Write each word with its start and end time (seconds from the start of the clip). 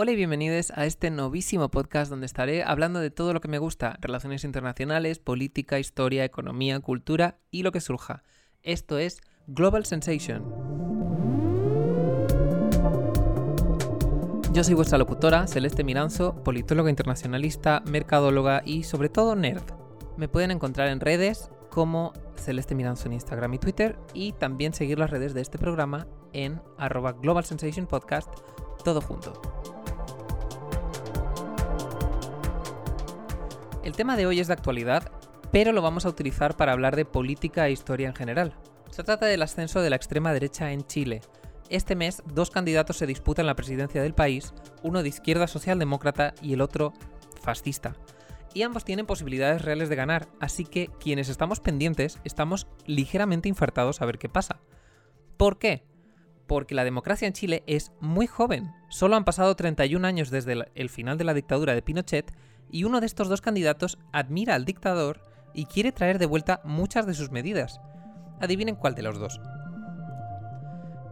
Hola 0.00 0.12
y 0.12 0.14
bienvenidos 0.14 0.70
a 0.76 0.86
este 0.86 1.10
novísimo 1.10 1.72
podcast 1.72 2.08
donde 2.08 2.26
estaré 2.26 2.62
hablando 2.62 3.00
de 3.00 3.10
todo 3.10 3.32
lo 3.32 3.40
que 3.40 3.48
me 3.48 3.58
gusta, 3.58 3.98
relaciones 4.00 4.44
internacionales, 4.44 5.18
política, 5.18 5.80
historia, 5.80 6.24
economía, 6.24 6.78
cultura 6.78 7.40
y 7.50 7.64
lo 7.64 7.72
que 7.72 7.80
surja. 7.80 8.22
Esto 8.62 8.98
es 8.98 9.20
Global 9.48 9.86
Sensation. 9.86 10.44
Yo 14.52 14.62
soy 14.62 14.74
vuestra 14.74 14.98
locutora, 14.98 15.48
Celeste 15.48 15.82
Miranzo, 15.82 16.44
politóloga 16.44 16.90
internacionalista, 16.90 17.82
mercadóloga 17.84 18.62
y 18.64 18.84
sobre 18.84 19.08
todo 19.08 19.34
nerd. 19.34 19.64
Me 20.16 20.28
pueden 20.28 20.52
encontrar 20.52 20.90
en 20.90 21.00
redes 21.00 21.50
como 21.70 22.12
Celeste 22.36 22.76
Miranzo 22.76 23.06
en 23.06 23.14
Instagram 23.14 23.54
y 23.54 23.58
Twitter 23.58 23.98
y 24.14 24.30
también 24.34 24.74
seguir 24.74 25.00
las 25.00 25.10
redes 25.10 25.34
de 25.34 25.40
este 25.40 25.58
programa 25.58 26.06
en 26.32 26.62
arroba 26.76 27.14
Global 27.14 27.44
Sensation 27.44 27.88
Podcast, 27.88 28.32
todo 28.84 29.00
junto. 29.00 29.57
El 33.88 33.96
tema 33.96 34.18
de 34.18 34.26
hoy 34.26 34.38
es 34.38 34.48
de 34.48 34.52
actualidad, 34.52 35.10
pero 35.50 35.72
lo 35.72 35.80
vamos 35.80 36.04
a 36.04 36.10
utilizar 36.10 36.58
para 36.58 36.72
hablar 36.72 36.94
de 36.94 37.06
política 37.06 37.66
e 37.66 37.72
historia 37.72 38.08
en 38.08 38.14
general. 38.14 38.54
Se 38.90 39.02
trata 39.02 39.24
del 39.24 39.40
ascenso 39.40 39.80
de 39.80 39.88
la 39.88 39.96
extrema 39.96 40.34
derecha 40.34 40.72
en 40.72 40.86
Chile. 40.86 41.22
Este 41.70 41.96
mes, 41.96 42.22
dos 42.26 42.50
candidatos 42.50 42.98
se 42.98 43.06
disputan 43.06 43.46
la 43.46 43.56
presidencia 43.56 44.02
del 44.02 44.12
país, 44.12 44.52
uno 44.82 45.02
de 45.02 45.08
izquierda 45.08 45.46
socialdemócrata 45.46 46.34
y 46.42 46.52
el 46.52 46.60
otro 46.60 46.92
fascista. 47.40 47.96
Y 48.52 48.60
ambos 48.60 48.84
tienen 48.84 49.06
posibilidades 49.06 49.62
reales 49.62 49.88
de 49.88 49.96
ganar, 49.96 50.28
así 50.38 50.66
que 50.66 50.90
quienes 51.00 51.30
estamos 51.30 51.60
pendientes 51.60 52.18
estamos 52.24 52.66
ligeramente 52.84 53.48
infartados 53.48 54.02
a 54.02 54.04
ver 54.04 54.18
qué 54.18 54.28
pasa. 54.28 54.60
¿Por 55.38 55.58
qué? 55.58 55.86
Porque 56.46 56.74
la 56.74 56.84
democracia 56.84 57.26
en 57.26 57.32
Chile 57.32 57.62
es 57.66 57.92
muy 58.00 58.26
joven. 58.26 58.70
Solo 58.90 59.16
han 59.16 59.24
pasado 59.24 59.56
31 59.56 60.06
años 60.06 60.28
desde 60.28 60.66
el 60.74 60.90
final 60.90 61.16
de 61.16 61.24
la 61.24 61.32
dictadura 61.32 61.74
de 61.74 61.80
Pinochet 61.80 62.34
y 62.70 62.84
uno 62.84 63.00
de 63.00 63.06
estos 63.06 63.28
dos 63.28 63.40
candidatos 63.40 63.98
admira 64.12 64.54
al 64.54 64.64
dictador 64.64 65.20
y 65.54 65.66
quiere 65.66 65.92
traer 65.92 66.18
de 66.18 66.26
vuelta 66.26 66.60
muchas 66.64 67.06
de 67.06 67.14
sus 67.14 67.30
medidas. 67.30 67.80
Adivinen 68.40 68.76
cuál 68.76 68.94
de 68.94 69.02
los 69.02 69.18
dos. 69.18 69.40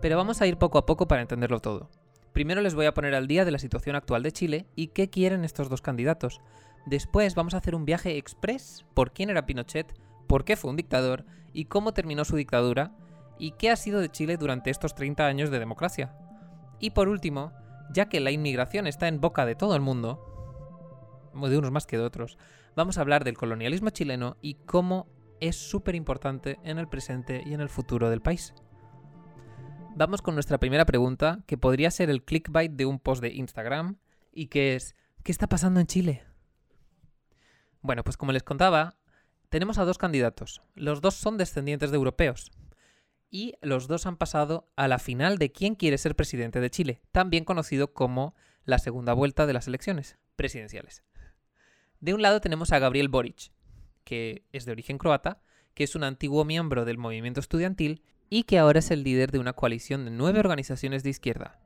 Pero 0.00 0.16
vamos 0.16 0.40
a 0.40 0.46
ir 0.46 0.58
poco 0.58 0.78
a 0.78 0.86
poco 0.86 1.08
para 1.08 1.22
entenderlo 1.22 1.60
todo. 1.60 1.90
Primero 2.32 2.60
les 2.60 2.74
voy 2.74 2.86
a 2.86 2.94
poner 2.94 3.14
al 3.14 3.26
día 3.26 3.44
de 3.44 3.50
la 3.50 3.58
situación 3.58 3.96
actual 3.96 4.22
de 4.22 4.32
Chile 4.32 4.66
y 4.76 4.88
qué 4.88 5.08
quieren 5.08 5.44
estos 5.44 5.68
dos 5.68 5.80
candidatos. 5.80 6.40
Después 6.84 7.34
vamos 7.34 7.54
a 7.54 7.56
hacer 7.56 7.74
un 7.74 7.86
viaje 7.86 8.18
express 8.18 8.84
por 8.94 9.12
quién 9.12 9.30
era 9.30 9.46
Pinochet, 9.46 9.98
por 10.26 10.44
qué 10.44 10.56
fue 10.56 10.70
un 10.70 10.76
dictador 10.76 11.24
y 11.52 11.64
cómo 11.64 11.94
terminó 11.94 12.24
su 12.24 12.36
dictadura 12.36 12.92
y 13.38 13.52
qué 13.52 13.70
ha 13.70 13.76
sido 13.76 14.00
de 14.00 14.10
Chile 14.10 14.36
durante 14.36 14.70
estos 14.70 14.94
30 14.94 15.26
años 15.26 15.50
de 15.50 15.58
democracia. 15.58 16.14
Y 16.78 16.90
por 16.90 17.08
último, 17.08 17.52
ya 17.90 18.08
que 18.08 18.20
la 18.20 18.30
inmigración 18.30 18.86
está 18.86 19.08
en 19.08 19.20
boca 19.20 19.46
de 19.46 19.54
todo 19.54 19.74
el 19.74 19.80
mundo, 19.80 20.35
de 21.48 21.58
unos 21.58 21.70
más 21.70 21.86
que 21.86 21.98
de 21.98 22.04
otros, 22.04 22.38
vamos 22.74 22.98
a 22.98 23.02
hablar 23.02 23.24
del 23.24 23.36
colonialismo 23.36 23.90
chileno 23.90 24.36
y 24.40 24.54
cómo 24.54 25.08
es 25.40 25.56
súper 25.56 25.94
importante 25.94 26.58
en 26.64 26.78
el 26.78 26.88
presente 26.88 27.42
y 27.44 27.54
en 27.54 27.60
el 27.60 27.68
futuro 27.68 28.10
del 28.10 28.22
país. 28.22 28.54
Vamos 29.94 30.20
con 30.20 30.34
nuestra 30.34 30.58
primera 30.58 30.84
pregunta, 30.84 31.42
que 31.46 31.56
podría 31.56 31.90
ser 31.90 32.10
el 32.10 32.22
clickbait 32.22 32.72
de 32.72 32.84
un 32.84 32.98
post 32.98 33.22
de 33.22 33.32
Instagram, 33.32 33.96
y 34.30 34.48
que 34.48 34.74
es, 34.74 34.94
¿qué 35.22 35.32
está 35.32 35.46
pasando 35.46 35.80
en 35.80 35.86
Chile? 35.86 36.22
Bueno, 37.80 38.04
pues 38.04 38.18
como 38.18 38.32
les 38.32 38.42
contaba, 38.42 38.98
tenemos 39.48 39.78
a 39.78 39.84
dos 39.86 39.96
candidatos. 39.96 40.60
Los 40.74 41.00
dos 41.00 41.14
son 41.14 41.38
descendientes 41.38 41.90
de 41.90 41.96
europeos. 41.96 42.50
Y 43.30 43.54
los 43.62 43.88
dos 43.88 44.04
han 44.04 44.18
pasado 44.18 44.68
a 44.76 44.86
la 44.86 44.98
final 44.98 45.38
de 45.38 45.50
quién 45.50 45.74
quiere 45.74 45.96
ser 45.96 46.14
presidente 46.14 46.60
de 46.60 46.70
Chile, 46.70 47.00
también 47.10 47.44
conocido 47.44 47.94
como 47.94 48.34
la 48.64 48.78
segunda 48.78 49.14
vuelta 49.14 49.46
de 49.46 49.54
las 49.54 49.66
elecciones 49.66 50.18
presidenciales. 50.36 51.04
De 52.00 52.14
un 52.14 52.22
lado 52.22 52.40
tenemos 52.40 52.72
a 52.72 52.78
Gabriel 52.78 53.08
Boric, 53.08 53.50
que 54.04 54.44
es 54.52 54.64
de 54.64 54.72
origen 54.72 54.98
croata, 54.98 55.40
que 55.74 55.84
es 55.84 55.94
un 55.94 56.04
antiguo 56.04 56.44
miembro 56.44 56.84
del 56.84 56.98
movimiento 56.98 57.40
estudiantil 57.40 58.02
y 58.30 58.44
que 58.44 58.58
ahora 58.58 58.78
es 58.78 58.90
el 58.90 59.02
líder 59.02 59.30
de 59.30 59.38
una 59.38 59.52
coalición 59.52 60.04
de 60.04 60.10
nueve 60.10 60.40
organizaciones 60.40 61.02
de 61.02 61.10
izquierda. 61.10 61.60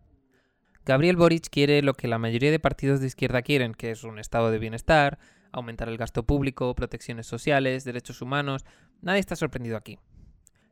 Gabriel 0.85 1.17
Boric 1.17 1.49
quiere 1.51 1.83
lo 1.83 1.95
que 1.95 2.09
la 2.09 2.19
mayoría 2.19 2.51
de 2.51 2.59
partidos 2.59 3.01
de 3.01 3.07
izquierda 3.07 3.43
quieren, 3.43 3.75
que 3.75 3.91
es 3.91 4.03
un 4.03 4.19
estado 4.19 4.51
de 4.51 4.59
bienestar, 4.59 5.19
aumentar 5.53 5.89
el 5.89 5.99
gasto 5.99 6.25
público, 6.25 6.75
protecciones 6.75 7.27
sociales, 7.27 7.85
derechos 7.85 8.23
humanos. 8.23 8.65
Nadie 9.03 9.21
está 9.21 9.37
sorprendido 9.37 9.77
aquí. 9.77 9.99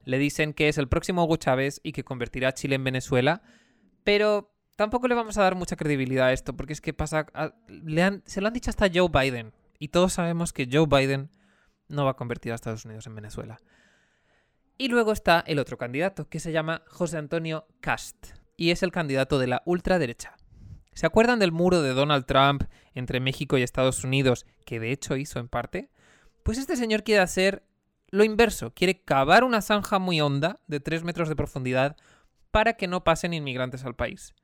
Le 0.04 0.18
dicen 0.18 0.54
que 0.54 0.68
es 0.68 0.78
el 0.78 0.88
próximo 0.88 1.24
Hugo 1.24 1.36
Chávez 1.36 1.80
y 1.82 1.92
que 1.92 2.04
convertirá 2.04 2.48
a 2.48 2.54
Chile 2.54 2.76
en 2.76 2.84
Venezuela, 2.84 3.42
pero 4.04 4.57
tampoco 4.78 5.08
le 5.08 5.16
vamos 5.16 5.36
a 5.36 5.42
dar 5.42 5.56
mucha 5.56 5.74
credibilidad 5.74 6.28
a 6.28 6.32
esto, 6.32 6.56
porque 6.56 6.72
es 6.72 6.80
que 6.80 6.94
pasa. 6.94 7.26
se 8.24 8.40
lo 8.40 8.46
han 8.46 8.54
dicho 8.54 8.70
hasta 8.70 8.88
Joe 8.92 9.08
Biden. 9.12 9.52
Y 9.80 9.88
todos 9.88 10.12
sabemos 10.12 10.52
que 10.52 10.68
Joe 10.70 10.86
Biden 10.86 11.30
no 11.88 12.04
va 12.04 12.12
a 12.12 12.16
convertir 12.16 12.52
a 12.52 12.54
Estados 12.54 12.84
Unidos 12.84 13.08
en 13.08 13.16
Venezuela. 13.16 13.58
Y 14.76 14.86
luego 14.86 15.10
está 15.10 15.42
el 15.48 15.58
otro 15.58 15.78
candidato, 15.78 16.28
que 16.28 16.38
se 16.38 16.52
llama 16.52 16.82
José 16.86 17.18
Antonio 17.18 17.66
Cast. 17.80 18.28
Y 18.56 18.70
es 18.70 18.84
el 18.84 18.92
candidato 18.92 19.40
de 19.40 19.48
la 19.48 19.62
ultraderecha. 19.66 20.36
¿Se 20.92 21.06
acuerdan 21.06 21.40
del 21.40 21.50
muro 21.50 21.82
de 21.82 21.92
Donald 21.92 22.26
Trump 22.26 22.62
entre 22.94 23.18
México 23.18 23.58
y 23.58 23.62
Estados 23.62 24.04
Unidos, 24.04 24.46
que 24.64 24.78
de 24.78 24.92
hecho 24.92 25.16
hizo 25.16 25.40
en 25.40 25.48
parte? 25.48 25.90
Pues 26.44 26.56
este 26.56 26.76
señor 26.76 27.02
quiere 27.02 27.20
hacer 27.20 27.64
lo 28.10 28.22
inverso. 28.22 28.72
Quiere 28.74 29.02
cavar 29.02 29.42
una 29.42 29.60
zanja 29.60 29.98
muy 29.98 30.20
honda, 30.20 30.60
de 30.68 30.78
3 30.78 31.02
metros 31.02 31.28
de 31.28 31.34
profundidad, 31.34 31.96
para 32.52 32.74
que 32.74 32.86
no 32.86 33.02
pasen 33.02 33.34
inmigrantes 33.34 33.84
al 33.84 33.96
país. 33.96 34.34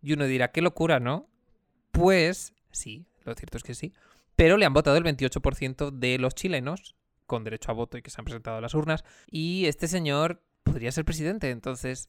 Y 0.00 0.12
uno 0.12 0.24
dirá, 0.24 0.52
qué 0.52 0.62
locura, 0.62 1.00
¿no? 1.00 1.28
Pues 1.90 2.52
sí, 2.70 3.06
lo 3.24 3.34
cierto 3.34 3.56
es 3.56 3.62
que 3.64 3.74
sí. 3.74 3.92
Pero 4.36 4.56
le 4.56 4.66
han 4.66 4.72
votado 4.72 4.96
el 4.96 5.04
28% 5.04 5.90
de 5.90 6.18
los 6.18 6.34
chilenos 6.34 6.94
con 7.26 7.44
derecho 7.44 7.70
a 7.70 7.74
voto 7.74 7.98
y 7.98 8.02
que 8.02 8.10
se 8.10 8.20
han 8.20 8.24
presentado 8.24 8.58
a 8.58 8.60
las 8.60 8.74
urnas. 8.74 9.04
Y 9.30 9.66
este 9.66 9.88
señor 9.88 10.42
podría 10.62 10.92
ser 10.92 11.04
presidente. 11.04 11.50
Entonces, 11.50 12.08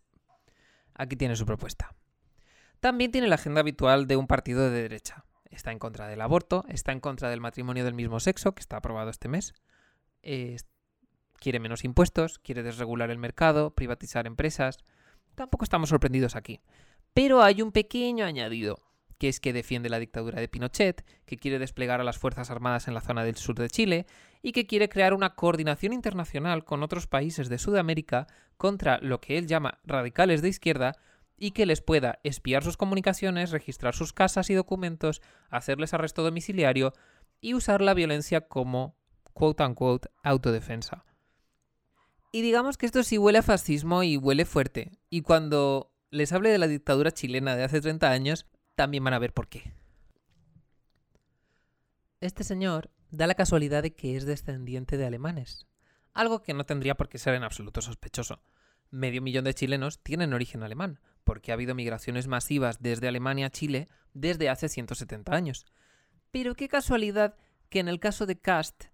aquí 0.94 1.16
tiene 1.16 1.35
su 1.35 1.45
propuesta. 1.45 1.95
También 2.79 3.11
tiene 3.11 3.27
la 3.27 3.35
agenda 3.35 3.61
habitual 3.61 4.07
de 4.07 4.16
un 4.16 4.27
partido 4.27 4.69
de 4.69 4.81
derecha. 4.81 5.25
Está 5.50 5.71
en 5.71 5.79
contra 5.79 6.07
del 6.07 6.21
aborto, 6.21 6.63
está 6.69 6.91
en 6.91 7.00
contra 7.00 7.29
del 7.29 7.41
matrimonio 7.41 7.83
del 7.83 7.94
mismo 7.94 8.19
sexo, 8.19 8.53
que 8.53 8.61
está 8.61 8.77
aprobado 8.77 9.09
este 9.09 9.27
mes. 9.27 9.53
quiere 10.21 11.59
menos 11.59 11.83
impuestos, 11.83 12.39
quiere 12.39 12.63
desregular 12.63 13.09
el 13.09 13.17
mercado, 13.17 13.73
privatizar 13.73 14.27
empresas. 14.27 14.77
Tampoco 15.35 15.63
estamos 15.63 15.89
sorprendidos 15.89 16.35
aquí. 16.35 16.61
Pero 17.13 17.41
hay 17.41 17.61
un 17.61 17.71
pequeño 17.71 18.25
añadido, 18.25 18.79
que 19.17 19.27
es 19.27 19.39
que 19.39 19.53
defiende 19.53 19.89
la 19.89 19.99
dictadura 19.99 20.39
de 20.39 20.47
Pinochet, 20.47 21.05
que 21.25 21.37
quiere 21.37 21.59
desplegar 21.59 21.99
a 21.99 22.03
las 22.05 22.17
Fuerzas 22.17 22.49
Armadas 22.49 22.87
en 22.87 22.93
la 22.93 23.01
zona 23.01 23.23
del 23.23 23.35
sur 23.35 23.55
de 23.55 23.69
Chile 23.69 24.05
y 24.41 24.53
que 24.53 24.65
quiere 24.65 24.89
crear 24.89 25.13
una 25.13 25.35
coordinación 25.35 25.91
internacional 25.93 26.63
con 26.63 26.83
otros 26.83 27.07
países 27.07 27.49
de 27.49 27.57
Sudamérica 27.57 28.27
contra 28.57 28.99
lo 29.01 29.19
que 29.19 29.37
él 29.37 29.47
llama 29.47 29.79
radicales 29.83 30.41
de 30.41 30.49
izquierda 30.49 30.95
y 31.37 31.51
que 31.51 31.65
les 31.65 31.81
pueda 31.81 32.19
espiar 32.23 32.63
sus 32.63 32.77
comunicaciones, 32.77 33.51
registrar 33.51 33.93
sus 33.93 34.13
casas 34.13 34.49
y 34.49 34.53
documentos, 34.53 35.21
hacerles 35.49 35.93
arresto 35.93 36.23
domiciliario 36.23 36.93
y 37.41 37.53
usar 37.53 37.81
la 37.81 37.93
violencia 37.93 38.41
como 38.41 38.95
quote 39.33 39.63
unquote 39.63 40.09
autodefensa. 40.23 41.05
Y 42.31 42.41
digamos 42.41 42.77
que 42.77 42.85
esto 42.85 43.03
sí 43.03 43.17
huele 43.17 43.39
a 43.39 43.43
fascismo 43.43 44.03
y 44.03 44.17
huele 44.17 44.45
fuerte. 44.45 44.91
Y 45.09 45.21
cuando 45.21 45.91
les 46.11 46.33
hable 46.33 46.49
de 46.49 46.57
la 46.57 46.67
dictadura 46.67 47.11
chilena 47.11 47.55
de 47.55 47.63
hace 47.63 47.81
30 47.81 48.09
años, 48.09 48.45
también 48.75 49.03
van 49.03 49.13
a 49.13 49.19
ver 49.19 49.33
por 49.33 49.47
qué. 49.47 49.73
Este 52.21 52.43
señor 52.43 52.91
da 53.11 53.27
la 53.27 53.35
casualidad 53.35 53.83
de 53.83 53.93
que 53.93 54.15
es 54.15 54.25
descendiente 54.25 54.97
de 54.97 55.05
alemanes, 55.05 55.67
algo 56.13 56.41
que 56.41 56.53
no 56.53 56.65
tendría 56.65 56.95
por 56.95 57.09
qué 57.09 57.17
ser 57.17 57.35
en 57.35 57.43
absoluto 57.43 57.81
sospechoso. 57.81 58.41
Medio 58.91 59.21
millón 59.21 59.45
de 59.45 59.53
chilenos 59.53 59.99
tienen 60.01 60.33
origen 60.33 60.63
alemán, 60.63 60.99
porque 61.23 61.51
ha 61.51 61.53
habido 61.53 61.75
migraciones 61.75 62.27
masivas 62.27 62.81
desde 62.81 63.07
Alemania 63.07 63.47
a 63.47 63.51
Chile 63.51 63.87
desde 64.13 64.50
hace 64.50 64.67
170 64.67 65.33
años. 65.33 65.65
Pero 66.31 66.55
qué 66.55 66.67
casualidad 66.67 67.35
que 67.69 67.79
en 67.79 67.88
el 67.88 68.00
caso 68.00 68.25
de 68.25 68.39
Kast 68.39 68.85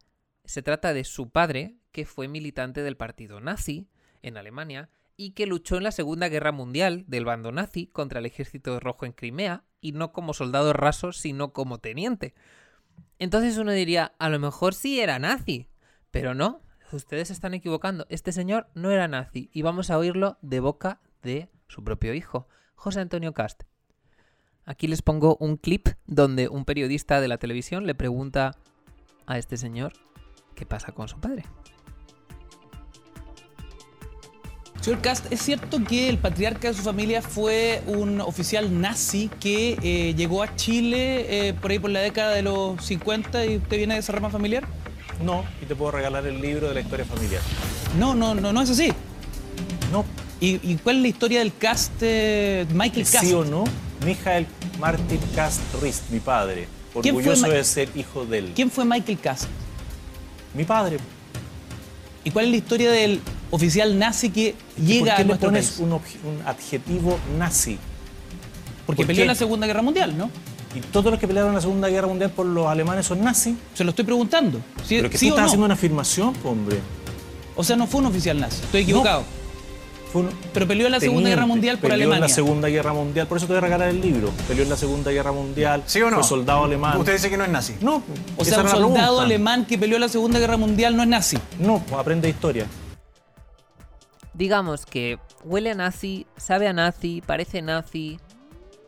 se 0.44 0.61
trata 0.61 0.94
de 0.94 1.03
su 1.06 1.29
padre, 1.29 1.77
que 1.91 2.06
fue 2.06 2.27
militante 2.27 2.83
del 2.83 2.97
partido 2.97 3.39
nazi 3.39 3.88
en 4.21 4.38
Alemania 4.38 4.89
y 5.17 5.31
que 5.31 5.45
luchó 5.45 5.77
en 5.77 5.83
la 5.83 5.91
Segunda 5.91 6.29
Guerra 6.29 6.51
Mundial 6.51 7.06
del 7.07 7.25
bando 7.25 7.51
nazi 7.51 7.88
contra 7.88 8.19
el 8.19 8.25
ejército 8.25 8.79
rojo 8.79 9.06
en 9.06 9.13
Crimea, 9.13 9.63
y 9.81 9.91
no 9.91 10.12
como 10.12 10.33
soldado 10.33 10.73
raso, 10.73 11.12
sino 11.12 11.53
como 11.53 11.77
teniente. 11.77 12.33
Entonces 13.19 13.57
uno 13.57 13.71
diría, 13.71 14.13
a 14.19 14.29
lo 14.29 14.39
mejor 14.39 14.73
sí 14.73 15.00
era 15.00 15.19
nazi, 15.19 15.69
pero 16.12 16.33
no, 16.33 16.62
ustedes 16.91 17.29
están 17.29 17.53
equivocando, 17.53 18.06
este 18.09 18.31
señor 18.31 18.67
no 18.73 18.91
era 18.91 19.07
nazi, 19.07 19.50
y 19.53 19.62
vamos 19.62 19.89
a 19.89 19.97
oírlo 19.97 20.38
de 20.41 20.59
boca 20.59 21.01
de 21.21 21.50
su 21.68 21.83
propio 21.83 22.13
hijo, 22.13 22.47
José 22.75 23.00
Antonio 23.00 23.33
Cast. 23.33 23.63
Aquí 24.65 24.88
les 24.88 25.01
pongo 25.01 25.38
un 25.39 25.57
clip 25.57 25.89
donde 26.07 26.50
un 26.50 26.65
periodista 26.65 27.21
de 27.21 27.27
la 27.27 27.38
televisión 27.38 27.85
le 27.85 27.94
pregunta 27.94 28.57
a 29.27 29.38
este 29.38 29.57
señor 29.57 29.94
qué 30.56 30.65
pasa 30.65 30.91
con 30.91 31.07
su 31.07 31.19
padre. 31.19 31.44
Señor 34.85 35.01
Cast, 35.01 35.33
¿es 35.33 35.41
cierto 35.41 35.83
que 35.83 36.09
el 36.09 36.19
patriarca 36.19 36.67
de 36.67 36.75
su 36.75 36.83
familia 36.83 37.23
fue 37.23 37.81
un 37.87 38.21
oficial 38.21 38.79
nazi 38.79 39.31
que 39.39 39.79
eh, 39.81 40.13
llegó 40.13 40.43
a 40.43 40.55
Chile 40.55 41.47
eh, 41.47 41.53
por 41.55 41.71
ahí 41.71 41.79
por 41.79 41.89
la 41.89 42.01
década 42.01 42.35
de 42.35 42.43
los 42.43 42.85
50 42.85 43.47
y 43.47 43.57
usted 43.57 43.77
viene 43.77 43.95
de 43.95 44.01
esa 44.01 44.11
rama 44.11 44.29
familiar? 44.29 44.67
No, 45.23 45.43
y 45.59 45.65
te 45.65 45.75
puedo 45.75 45.89
regalar 45.89 46.27
el 46.27 46.39
libro 46.39 46.67
de 46.67 46.75
la 46.75 46.81
historia 46.81 47.03
familiar. 47.03 47.41
No, 47.97 48.13
no, 48.13 48.35
no, 48.35 48.53
no 48.53 48.61
es 48.61 48.69
así. 48.69 48.93
No. 49.91 50.05
¿Y, 50.39 50.59
y 50.61 50.75
cuál 50.75 50.97
es 50.97 51.01
la 51.01 51.07
historia 51.07 51.39
del 51.39 51.57
Cast, 51.57 51.93
eh, 52.01 52.67
Michael 52.71 53.07
Cast? 53.07 53.25
¿Sí 53.25 53.33
o 53.33 53.43
no? 53.43 53.63
Michael 54.05 54.45
Martin 54.79 55.19
Cast 55.33 55.61
Rist, 55.81 56.11
mi 56.11 56.19
padre. 56.19 56.67
¿Quién 57.01 57.15
fue 57.15 57.23
Orgulloso 57.23 57.49
de 57.49 57.63
ser 57.63 57.89
hijo 57.95 58.23
de 58.23 58.37
él. 58.37 58.51
¿Quién 58.53 58.69
fue 58.69 58.85
Michael 58.85 59.17
Cast? 59.17 59.45
Mi 60.53 60.63
padre. 60.63 60.97
¿Y 62.23 62.29
cuál 62.29 62.45
es 62.45 62.51
la 62.51 62.57
historia 62.57 62.91
del 62.91 63.19
oficial 63.51 63.97
nazi 63.97 64.30
que 64.30 64.56
¿Y 64.77 64.81
llega 64.81 65.00
¿Por 65.06 65.09
a 65.12 65.15
qué 65.18 65.21
le 65.24 65.27
nuestro 65.27 65.47
pones 65.50 65.69
país? 65.71 65.80
un, 66.24 66.47
adjetivo 66.47 67.18
nazi? 67.38 67.77
Porque 68.86 69.01
¿por 69.03 69.07
peleó 69.07 69.19
qué? 69.19 69.24
en 69.24 69.27
la 69.30 69.36
Segunda 69.36 69.68
Guerra 69.68 69.81
Mundial, 69.81 70.18
¿no? 70.18 70.30
Y 70.75 70.80
todos 70.81 71.09
los 71.12 71.19
que 71.19 71.27
pelearon 71.27 71.51
en 71.51 71.56
la 71.56 71.62
Segunda 71.62 71.88
Guerra 71.88 72.07
Mundial 72.07 72.31
por 72.31 72.45
los 72.45 72.68
alemanes 72.68 73.06
son 73.06 73.24
nazis. 73.24 73.56
Se 73.74 73.83
lo 73.83 73.92
estoy 73.92 74.03
preguntando. 74.06 74.59
¿Sí, 74.86 74.97
Pero 74.97 75.09
que 75.09 75.18
sí 75.18 75.27
tú 75.27 75.33
o 75.33 75.36
estás 75.36 75.42
no? 75.44 75.47
haciendo 75.47 75.65
una 75.65 75.74
afirmación, 75.75 76.33
hombre. 76.44 76.80
O 77.56 77.63
sea, 77.63 77.75
no 77.77 77.88
fue 77.88 78.01
un 78.01 78.07
oficial 78.07 78.39
nazi. 78.39 78.62
Estoy 78.63 78.81
equivocado. 78.81 79.24
Fue 80.12 80.21
un- 80.24 80.30
Pero 80.53 80.68
peleó 80.68 80.86
en 80.88 80.92
la 80.92 81.00
Segunda 81.00 81.30
Guerra. 81.30 81.45
Mundial 81.45 81.77
por 81.77 81.89
Peleó 81.89 81.95
Alemania. 81.95 82.18
en 82.18 82.21
la 82.30 82.36
Segunda 82.36 82.68
Guerra 82.68 82.94
Mundial, 82.94 83.27
por 83.27 83.38
eso 83.38 83.47
te 83.47 83.53
voy 83.53 83.57
a 83.57 83.62
regalar 83.62 83.89
el 83.89 84.01
libro. 84.01 84.31
Peleó 84.47 84.63
en 84.63 84.69
la 84.69 84.77
Segunda 84.77 85.12
Guerra 85.12 85.31
Mundial. 85.31 85.83
¿Sí 85.86 86.01
o 86.01 86.09
no? 86.09 86.18
Fue 86.18 86.24
soldado 86.27 86.65
alemán. 86.65 86.97
Usted 87.00 87.13
dice 87.13 87.30
que 87.30 87.38
no 87.38 87.44
es 87.45 87.50
nazi. 87.50 87.75
No, 87.81 88.03
O 88.38 88.44
sea, 88.45 88.59
un 88.62 88.69
soldado 88.69 88.92
pregunta. 88.97 89.21
alemán 89.24 89.65
que 89.65 89.77
peleó 89.77 89.95
en 89.95 90.01
la 90.01 90.09
Segunda 90.09 90.39
Guerra 90.39 90.57
Mundial 90.57 90.95
no 90.97 91.03
es 91.03 91.09
nazi. 91.09 91.38
No, 91.59 91.80
pues 91.80 92.00
aprende 92.00 92.27
historia. 92.30 92.65
Digamos 94.35 94.85
que 94.85 95.17
huele 95.45 95.71
a 95.71 95.75
nazi, 95.75 96.27
sabe 96.35 96.67
a 96.67 96.73
nazi, 96.73 97.23
parece 97.25 97.61
nazi. 97.61 98.19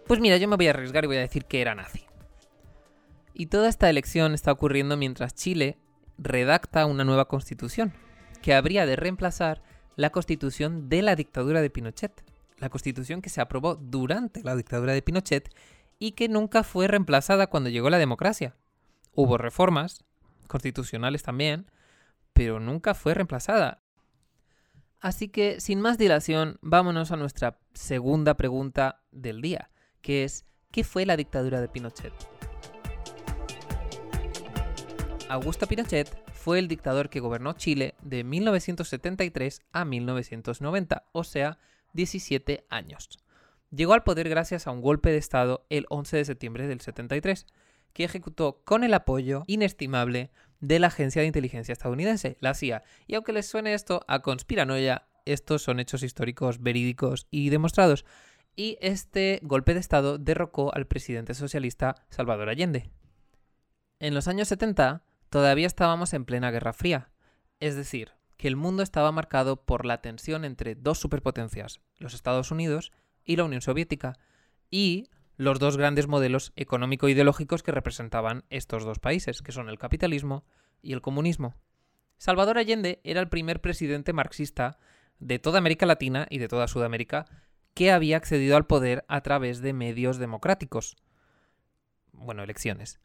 Pues 0.06 0.20
mira, 0.20 0.36
yo 0.36 0.50
me 0.50 0.58
voy 0.58 0.68
a 0.68 0.72
arriesgar 0.72 1.06
y 1.06 1.08
voy 1.08 1.18
a 1.18 1.22
decir 1.22 1.46
que 1.46 1.62
era 1.62 1.74
nazi. 1.74 2.06
Y 3.34 3.46
toda 3.46 3.70
esta 3.70 3.90
elección 3.90 4.34
está 4.34 4.52
ocurriendo 4.52 4.98
mientras 4.98 5.34
Chile 5.34 5.78
redacta 6.18 6.86
una 6.86 7.06
nueva 7.06 7.30
constitución, 7.30 7.94
que 8.42 8.56
habría 8.56 8.86
de 8.86 8.98
reemplazar 8.98 9.62
la 9.96 10.10
constitución 10.10 10.90
de 10.90 11.02
la 11.02 11.16
dictadura 11.16 11.62
de 11.62 11.70
Pinochet. 11.70 12.24
La 12.58 12.70
constitución 12.70 13.22
que 13.22 13.30
se 13.30 13.40
aprobó 13.40 13.76
durante 13.76 14.44
la 14.44 14.56
dictadura 14.56 14.92
de 14.92 15.02
Pinochet 15.02 15.54
y 15.98 16.12
que 16.12 16.28
nunca 16.28 16.64
fue 16.64 16.88
reemplazada 16.88 17.48
cuando 17.48 17.70
llegó 17.70 17.90
la 17.90 18.00
democracia. 18.00 18.56
Hubo 19.14 19.38
reformas, 19.38 20.04
constitucionales 20.48 21.24
también, 21.24 21.72
pero 22.34 22.60
nunca 22.60 22.94
fue 22.96 23.14
reemplazada. 23.14 23.82
Así 25.00 25.30
que, 25.30 25.60
sin 25.60 25.80
más 25.80 25.98
dilación, 25.98 26.58
vámonos 26.62 27.12
a 27.12 27.18
nuestra 27.18 27.60
segunda 27.74 28.36
pregunta 28.36 29.04
del 29.12 29.42
día, 29.42 29.70
que 30.02 30.24
es, 30.24 30.46
¿qué 30.72 30.84
fue 30.84 31.06
la 31.06 31.16
dictadura 31.16 31.62
de 31.62 31.68
Pinochet? 31.68 32.14
Augusto 35.30 35.68
Pinochet 35.68 36.10
fue 36.32 36.58
el 36.58 36.68
dictador 36.68 37.10
que 37.10 37.20
gobernó 37.20 37.54
Chile 37.54 37.94
de 38.02 38.24
1973 38.24 39.62
a 39.72 39.86
1990, 39.86 41.04
o 41.12 41.24
sea, 41.24 41.60
17 41.94 42.66
años. 42.70 43.10
Llegó 43.70 43.94
al 43.94 44.04
poder 44.04 44.30
gracias 44.30 44.66
a 44.66 44.72
un 44.72 44.82
golpe 44.82 45.12
de 45.12 45.18
Estado 45.18 45.66
el 45.70 45.86
11 45.90 46.18
de 46.18 46.26
septiembre 46.26 46.68
del 46.68 46.80
73, 46.80 47.46
que 47.94 48.06
ejecutó 48.06 48.62
con 48.64 48.84
el 48.84 48.94
apoyo 48.94 49.44
inestimable 49.48 50.32
de 50.60 50.80
la 50.80 50.88
agencia 50.88 51.22
de 51.22 51.28
inteligencia 51.28 51.74
estadounidense, 51.74 52.38
la 52.40 52.54
CIA. 52.54 52.84
Y 53.06 53.16
aunque 53.16 53.34
les 53.34 53.48
suene 53.48 53.74
esto 53.74 54.04
a 54.08 54.22
conspiranoia, 54.22 55.08
estos 55.26 55.62
son 55.62 55.80
hechos 55.80 56.04
históricos 56.04 56.62
verídicos 56.62 57.28
y 57.32 57.50
demostrados. 57.50 58.06
Y 58.56 58.78
este 58.82 59.40
golpe 59.44 59.74
de 59.74 59.80
Estado 59.80 60.18
derrocó 60.18 60.74
al 60.74 60.88
presidente 60.88 61.34
socialista 61.34 61.96
Salvador 62.10 62.50
Allende. 62.50 62.90
En 64.00 64.14
los 64.14 64.28
años 64.28 64.48
70 64.48 65.04
todavía 65.30 65.68
estábamos 65.68 66.14
en 66.14 66.26
plena 66.26 66.52
Guerra 66.52 66.74
Fría, 66.74 67.10
es 67.60 67.76
decir, 67.76 68.14
que 68.38 68.48
el 68.48 68.56
mundo 68.56 68.84
estaba 68.84 69.12
marcado 69.12 69.66
por 69.66 69.86
la 69.86 70.02
tensión 70.02 70.46
entre 70.46 70.76
dos 70.76 71.00
superpotencias, 71.00 71.82
los 71.98 72.14
Estados 72.14 72.52
Unidos 72.52 72.92
y 73.26 73.36
la 73.36 73.44
Unión 73.44 73.62
Soviética, 73.62 74.18
y 74.70 75.10
los 75.38 75.60
dos 75.60 75.78
grandes 75.78 76.08
modelos 76.08 76.52
económico-ideológicos 76.56 77.64
que 77.64 77.72
representaban 77.72 78.44
estos 78.50 78.84
dos 78.84 79.00
países, 79.00 79.42
que 79.42 79.52
son 79.52 79.70
el 79.70 79.78
capitalismo 79.78 80.44
y 80.82 80.94
el 80.94 81.02
comunismo. 81.02 81.56
Salvador 82.18 82.58
Allende 82.58 83.00
era 83.04 83.22
el 83.22 83.30
primer 83.30 83.62
presidente 83.62 84.14
marxista 84.14 84.80
de 85.20 85.40
toda 85.40 85.60
América 85.60 85.86
Latina 85.86 86.26
y 86.30 86.40
de 86.40 86.48
toda 86.48 86.68
Sudamérica 86.68 87.26
que 87.76 87.92
había 87.92 88.18
accedido 88.18 88.58
al 88.58 88.66
poder 88.66 89.06
a 89.08 89.22
través 89.22 89.62
de 89.62 89.74
medios 89.74 90.18
democráticos. 90.18 90.96
Bueno, 92.12 92.44
elecciones. 92.44 93.00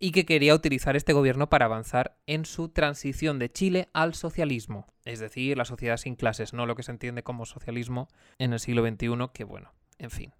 Y 0.00 0.10
que 0.10 0.26
quería 0.26 0.54
utilizar 0.54 0.96
este 0.96 1.12
gobierno 1.12 1.48
para 1.48 1.66
avanzar 1.66 2.18
en 2.26 2.44
su 2.44 2.68
transición 2.68 3.38
de 3.38 3.50
Chile 3.50 3.88
al 3.92 4.14
socialismo, 4.14 4.88
es 5.04 5.20
decir, 5.20 5.56
la 5.56 5.64
sociedad 5.64 5.96
sin 5.96 6.16
clases, 6.16 6.52
no 6.52 6.66
lo 6.66 6.74
que 6.74 6.82
se 6.82 6.90
entiende 6.90 7.22
como 7.22 7.46
socialismo 7.46 8.08
en 8.38 8.52
el 8.52 8.58
siglo 8.58 8.86
XXI, 8.86 9.30
que 9.32 9.44
bueno, 9.44 9.72
en 9.98 10.10
fin, 10.10 10.34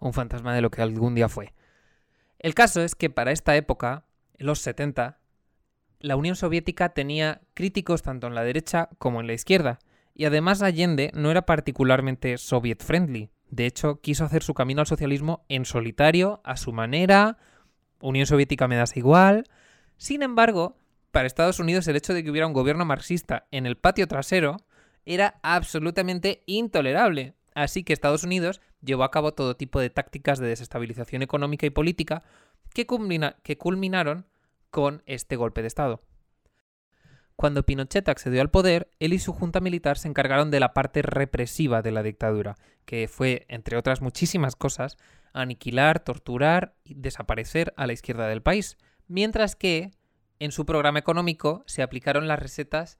un 0.00 0.12
fantasma 0.12 0.54
de 0.54 0.62
lo 0.62 0.70
que 0.70 0.82
algún 0.82 1.14
día 1.14 1.28
fue. 1.28 1.54
El 2.38 2.54
caso 2.54 2.82
es 2.82 2.94
que 2.94 3.10
para 3.10 3.32
esta 3.32 3.54
época, 3.54 4.04
en 4.38 4.46
los 4.46 4.60
70, 4.60 5.20
la 6.00 6.16
Unión 6.16 6.34
Soviética 6.34 6.88
tenía 6.90 7.42
críticos 7.54 8.02
tanto 8.02 8.26
en 8.26 8.34
la 8.34 8.42
derecha 8.42 8.88
como 8.98 9.20
en 9.20 9.26
la 9.26 9.34
izquierda, 9.34 9.78
y 10.14 10.24
además 10.24 10.62
Allende 10.62 11.12
no 11.14 11.30
era 11.30 11.46
particularmente 11.46 12.38
soviet 12.38 12.82
friendly. 12.82 13.30
De 13.50 13.66
hecho, 13.66 14.00
quiso 14.00 14.24
hacer 14.24 14.42
su 14.42 14.54
camino 14.54 14.80
al 14.80 14.86
socialismo 14.86 15.44
en 15.48 15.64
solitario, 15.64 16.40
a 16.44 16.56
su 16.56 16.72
manera. 16.72 17.38
Unión 18.00 18.26
Soviética 18.26 18.68
me 18.68 18.76
das 18.76 18.96
igual. 18.96 19.44
Sin 19.96 20.22
embargo, 20.22 20.76
para 21.10 21.26
Estados 21.26 21.58
Unidos 21.58 21.86
el 21.88 21.96
hecho 21.96 22.14
de 22.14 22.22
que 22.22 22.30
hubiera 22.30 22.46
un 22.46 22.52
gobierno 22.52 22.84
marxista 22.84 23.46
en 23.50 23.66
el 23.66 23.76
patio 23.76 24.06
trasero 24.06 24.56
era 25.04 25.40
absolutamente 25.42 26.42
intolerable. 26.46 27.34
Así 27.60 27.84
que 27.84 27.92
Estados 27.92 28.24
Unidos 28.24 28.62
llevó 28.80 29.04
a 29.04 29.10
cabo 29.10 29.34
todo 29.34 29.54
tipo 29.54 29.80
de 29.80 29.90
tácticas 29.90 30.38
de 30.38 30.46
desestabilización 30.46 31.20
económica 31.20 31.66
y 31.66 31.70
política 31.70 32.22
que, 32.72 32.86
que 33.42 33.58
culminaron 33.58 34.26
con 34.70 35.02
este 35.04 35.36
golpe 35.36 35.60
de 35.60 35.68
Estado. 35.68 36.00
Cuando 37.36 37.66
Pinochet 37.66 38.08
accedió 38.08 38.40
al 38.40 38.50
poder, 38.50 38.88
él 38.98 39.12
y 39.12 39.18
su 39.18 39.34
junta 39.34 39.60
militar 39.60 39.98
se 39.98 40.08
encargaron 40.08 40.50
de 40.50 40.58
la 40.58 40.72
parte 40.72 41.02
represiva 41.02 41.82
de 41.82 41.90
la 41.90 42.02
dictadura, 42.02 42.56
que 42.86 43.08
fue, 43.08 43.44
entre 43.48 43.76
otras 43.76 44.00
muchísimas 44.00 44.56
cosas, 44.56 44.96
aniquilar, 45.34 46.00
torturar 46.00 46.76
y 46.82 46.94
desaparecer 46.94 47.74
a 47.76 47.86
la 47.86 47.92
izquierda 47.92 48.26
del 48.26 48.40
país, 48.40 48.78
mientras 49.06 49.54
que 49.54 49.90
en 50.38 50.50
su 50.50 50.64
programa 50.64 50.98
económico 50.98 51.62
se 51.66 51.82
aplicaron 51.82 52.26
las 52.26 52.38
recetas 52.38 52.98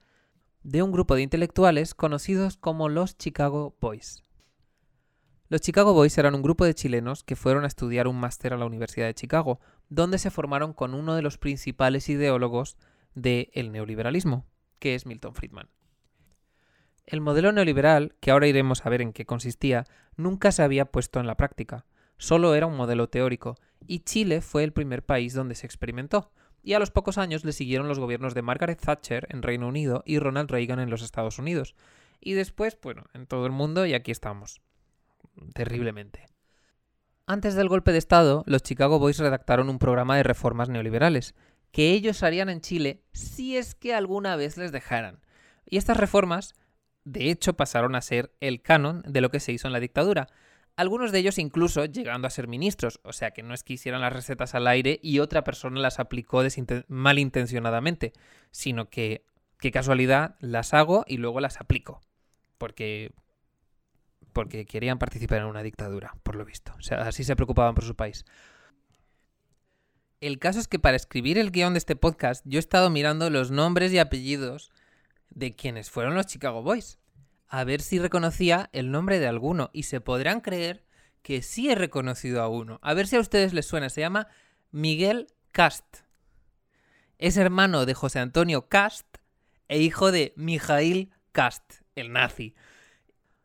de 0.63 0.83
un 0.83 0.93
grupo 0.93 1.15
de 1.15 1.23
intelectuales 1.23 1.95
conocidos 1.95 2.59
como 2.59 2.91
los 2.91 3.17
Chicago 3.17 3.75
Boys. 3.81 4.23
Los 5.51 5.63
Chicago 5.63 5.93
Boys 5.95 6.17
eran 6.17 6.37
un 6.37 6.43
grupo 6.43 6.65
de 6.65 6.77
chilenos 6.77 7.25
que 7.25 7.35
fueron 7.35 7.65
a 7.65 7.67
estudiar 7.67 8.07
un 8.07 8.21
máster 8.21 8.53
a 8.53 8.57
la 8.57 8.67
Universidad 8.67 9.07
de 9.07 9.15
Chicago, 9.15 9.59
donde 9.89 10.19
se 10.19 10.31
formaron 10.31 10.73
con 10.73 10.95
uno 10.95 11.17
de 11.17 11.23
los 11.23 11.39
principales 11.39 12.09
ideólogos 12.09 12.77
del 13.17 13.73
neoliberalismo, 13.73 14.47
que 14.79 14.95
es 14.95 15.07
Milton 15.07 15.35
Friedman. 15.35 15.69
El 17.05 17.21
modelo 17.21 17.51
neoliberal, 17.51 18.15
que 18.21 18.31
ahora 18.31 18.47
iremos 18.47 18.87
a 18.87 18.91
ver 18.91 19.03
en 19.03 19.13
qué 19.13 19.27
consistía, 19.27 19.87
nunca 20.15 20.53
se 20.53 20.63
había 20.63 20.85
puesto 20.85 21.19
en 21.19 21.27
la 21.27 21.37
práctica, 21.37 21.85
solo 22.17 22.55
era 22.55 22.67
un 22.67 22.77
modelo 22.77 23.09
teórico, 23.09 23.57
y 23.89 24.05
Chile 24.05 24.43
fue 24.43 24.63
el 24.63 24.73
primer 24.73 25.05
país 25.05 25.35
donde 25.35 25.57
se 25.57 25.67
experimentó, 25.67 26.31
y 26.63 26.75
a 26.75 26.79
los 26.79 26.93
pocos 26.93 27.19
años 27.19 27.45
le 27.45 27.51
siguieron 27.51 27.89
los 27.89 27.99
gobiernos 27.99 28.35
de 28.35 28.43
Margaret 28.43 28.81
Thatcher 28.81 29.27
en 29.31 29.43
Reino 29.43 29.67
Unido 29.67 30.05
y 30.07 30.21
Ronald 30.21 30.49
Reagan 30.49 30.79
en 30.79 30.91
los 30.91 31.03
Estados 31.03 31.41
Unidos, 31.41 31.75
y 32.21 32.35
después, 32.35 32.79
bueno, 32.81 33.07
en 33.15 33.27
todo 33.27 33.47
el 33.47 33.53
mundo 33.53 33.85
y 33.85 33.95
aquí 33.95 34.13
estamos. 34.13 34.61
Terriblemente. 35.55 36.27
Antes 37.27 37.55
del 37.55 37.69
golpe 37.69 37.93
de 37.93 37.99
Estado, 37.99 38.43
los 38.47 38.63
Chicago 38.63 38.99
Boys 38.99 39.19
redactaron 39.19 39.71
un 39.71 39.79
programa 39.79 40.17
de 40.17 40.25
reformas 40.25 40.69
neoliberales, 40.69 41.35
que 41.71 41.93
ellos 41.93 42.23
harían 42.23 42.49
en 42.49 42.61
Chile 42.61 43.05
si 43.13 43.57
es 43.57 43.75
que 43.75 43.95
alguna 43.95 44.35
vez 44.37 44.57
les 44.57 44.73
dejaran. 44.73 45.21
Y 45.65 45.77
estas 45.77 45.97
reformas, 45.97 46.55
de 47.05 47.31
hecho, 47.31 47.55
pasaron 47.55 47.95
a 47.95 48.01
ser 48.01 48.33
el 48.41 48.63
canon 48.63 49.03
de 49.07 49.21
lo 49.21 49.31
que 49.31 49.39
se 49.39 49.53
hizo 49.53 49.69
en 49.69 49.73
la 49.73 49.79
dictadura. 49.81 50.27
Algunos 50.77 51.13
de 51.13 51.21
ellos 51.21 51.39
incluso 51.39 51.85
llegando 51.85 52.27
a 52.27 52.31
ser 52.31 52.49
ministros, 52.49 53.01
o 53.05 53.13
sea 53.13 53.31
que 53.31 53.43
no 53.43 53.55
es 53.55 53.63
que 53.63 53.75
hicieran 53.75 54.01
las 54.01 54.13
recetas 54.13 54.55
al 54.55 54.67
aire 54.67 54.99
y 55.03 55.21
otra 55.21 55.45
persona 55.45 55.81
las 55.81 56.01
aplicó 56.01 56.43
malintencionadamente, 56.89 58.13
sino 58.51 58.89
que, 58.91 59.25
qué 59.59 59.71
casualidad, 59.71 60.37
las 60.41 60.75
hago 60.75 61.05
y 61.07 61.19
luego 61.19 61.41
las 61.41 61.61
aplico. 61.61 62.01
Porque 62.59 63.13
porque 64.33 64.67
querían 64.67 64.99
participar 64.99 65.39
en 65.39 65.45
una 65.45 65.63
dictadura, 65.63 66.15
por 66.23 66.37
lo 66.37 66.45
visto. 66.45 66.73
O 66.79 66.83
sea, 66.83 67.03
así 67.03 67.25
se 67.25 67.37
preocupaban 67.37 67.75
por 67.75 67.85
su 67.85 67.95
país. 67.95 68.25
El 70.21 70.39
caso 70.39 70.59
es 70.61 70.69
que 70.69 70.79
para 70.79 70.97
escribir 70.97 71.39
el 71.39 71.51
guion 71.51 71.73
de 71.73 71.79
este 71.79 71.97
podcast 71.97 72.45
yo 72.47 72.59
he 72.59 72.61
estado 72.61 72.91
mirando 72.91 73.31
los 73.31 73.51
nombres 73.51 73.93
y 73.93 73.99
apellidos 73.99 74.71
de 75.31 75.55
quienes 75.55 75.91
fueron 75.91 76.15
los 76.15 76.27
Chicago 76.27 76.63
Boys. 76.63 76.99
a 77.49 77.65
ver 77.65 77.81
si 77.81 77.99
reconocía 77.99 78.71
el 78.73 78.91
nombre 78.93 79.19
de 79.19 79.27
alguno. 79.27 79.71
Y 79.73 79.85
se 79.85 80.01
podrán 80.01 80.41
creer 80.41 80.85
que 81.23 81.43
sí 81.43 81.71
he 81.71 81.75
reconocido 81.75 82.43
a 82.43 82.49
uno. 82.49 82.79
A 82.83 82.95
ver 82.95 83.07
si 83.07 83.17
a 83.17 83.21
ustedes 83.21 83.53
les 83.53 83.67
suena. 83.67 83.91
Se 83.91 84.01
llama 84.01 84.29
Miguel 84.71 85.27
Cast. 85.53 85.99
Es 87.19 87.37
hermano 87.37 87.87
de 87.87 87.95
José 87.95 88.21
Antonio 88.21 88.69
Cast 88.69 89.19
e 89.69 89.79
hijo 89.79 90.13
de 90.13 90.33
Mijail 90.37 91.13
Cast, 91.33 91.83
el 91.95 92.13
nazi. 92.13 92.55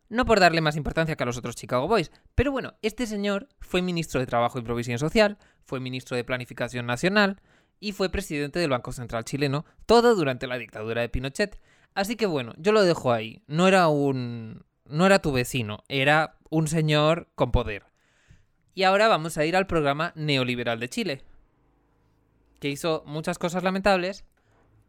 No 0.09 0.25
por 0.25 0.39
darle 0.39 0.61
más 0.61 0.75
importancia 0.75 1.15
que 1.15 1.23
a 1.23 1.25
los 1.25 1.37
otros 1.37 1.55
Chicago 1.55 1.87
Boys, 1.87 2.11
pero 2.35 2.51
bueno, 2.51 2.75
este 2.81 3.07
señor 3.07 3.47
fue 3.59 3.81
ministro 3.81 4.19
de 4.19 4.27
Trabajo 4.27 4.59
y 4.59 4.61
Provisión 4.61 4.99
Social, 4.99 5.37
fue 5.63 5.79
ministro 5.79 6.15
de 6.15 6.23
Planificación 6.23 6.85
Nacional 6.85 7.41
y 7.79 7.91
fue 7.91 8.09
presidente 8.09 8.59
del 8.59 8.69
Banco 8.69 8.91
Central 8.91 9.25
chileno, 9.25 9.65
todo 9.85 10.15
durante 10.15 10.47
la 10.47 10.57
dictadura 10.57 11.01
de 11.01 11.09
Pinochet. 11.09 11.59
Así 11.95 12.15
que 12.15 12.25
bueno, 12.25 12.53
yo 12.57 12.71
lo 12.71 12.83
dejo 12.83 13.11
ahí. 13.11 13.41
No 13.47 13.67
era 13.67 13.87
un. 13.87 14.63
No 14.85 15.05
era 15.05 15.19
tu 15.19 15.31
vecino, 15.31 15.83
era 15.87 16.37
un 16.49 16.67
señor 16.67 17.27
con 17.33 17.51
poder. 17.51 17.85
Y 18.75 18.83
ahora 18.83 19.07
vamos 19.07 19.37
a 19.37 19.45
ir 19.45 19.55
al 19.55 19.67
programa 19.67 20.11
neoliberal 20.15 20.79
de 20.79 20.89
Chile, 20.89 21.23
que 22.59 22.69
hizo 22.69 23.03
muchas 23.07 23.39
cosas 23.39 23.63
lamentables, 23.63 24.25